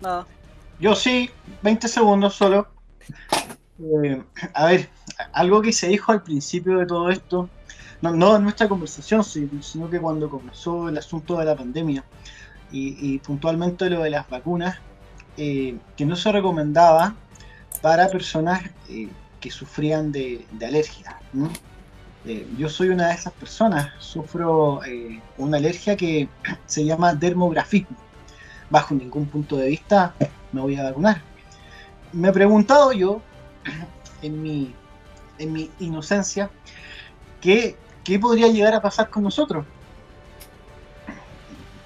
[0.00, 0.26] No.
[0.80, 1.30] Yo sí,
[1.62, 2.68] 20 segundos solo.
[3.78, 4.88] Eh, a ver,
[5.32, 7.48] algo que se dijo al principio de todo esto,
[8.02, 12.04] no, en nuestra conversación, sino que cuando comenzó el asunto de la pandemia
[12.72, 14.78] y, puntualmente lo de las vacunas,
[15.38, 17.14] eh, que no se recomendaba
[17.80, 19.08] para personas eh,
[19.40, 21.18] que sufrían de, alergia.
[22.26, 24.80] Eh, yo soy una de esas personas, sufro
[25.38, 26.28] una alergia que
[26.66, 27.96] se llama dermografismo.
[28.68, 30.14] Bajo ningún punto de vista
[30.52, 31.22] me voy a vacunar.
[32.12, 33.22] Me he preguntado yo,
[34.22, 34.74] en mi,
[35.38, 36.50] en mi inocencia,
[37.40, 39.64] ¿qué, ¿qué podría llegar a pasar con nosotros?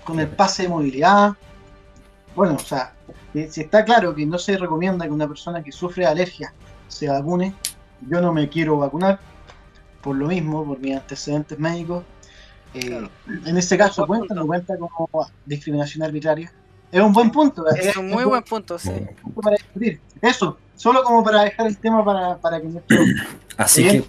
[0.02, 1.34] Con el pase de movilidad.
[2.34, 2.95] Bueno, o sea,
[3.32, 6.52] si está claro que no se recomienda que una persona que sufre alergia
[6.88, 7.54] se vacune,
[8.08, 9.18] yo no me quiero vacunar
[10.02, 12.04] por lo mismo, por mis antecedentes médicos.
[12.74, 13.08] Eh,
[13.44, 15.08] en este caso, ¿cuenta no cuenta como
[15.44, 16.52] discriminación arbitraria?
[16.92, 17.66] Es un buen punto.
[17.68, 18.90] Es, un muy buen punto, sí.
[19.42, 20.00] Para discutir.
[20.22, 22.98] Eso, solo como para dejar el tema para, para que nuestro
[23.56, 24.04] Así que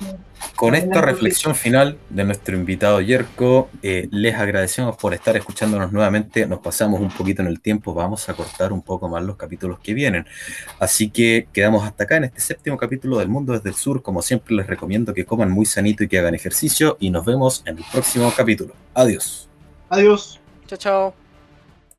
[0.56, 6.48] con esta reflexión final de nuestro invitado Yerko, eh, les agradecemos por estar escuchándonos nuevamente.
[6.48, 9.80] Nos pasamos un poquito en el tiempo, vamos a cortar un poco más los capítulos
[9.80, 10.26] que vienen.
[10.80, 14.02] Así que quedamos hasta acá en este séptimo capítulo del Mundo desde el Sur.
[14.02, 16.98] Como siempre, les recomiendo que coman muy sanito y que hagan ejercicio.
[17.00, 18.74] Y nos vemos en el próximo capítulo.
[18.94, 19.48] Adiós.
[19.90, 20.40] Adiós.
[20.68, 21.27] Chao, chao.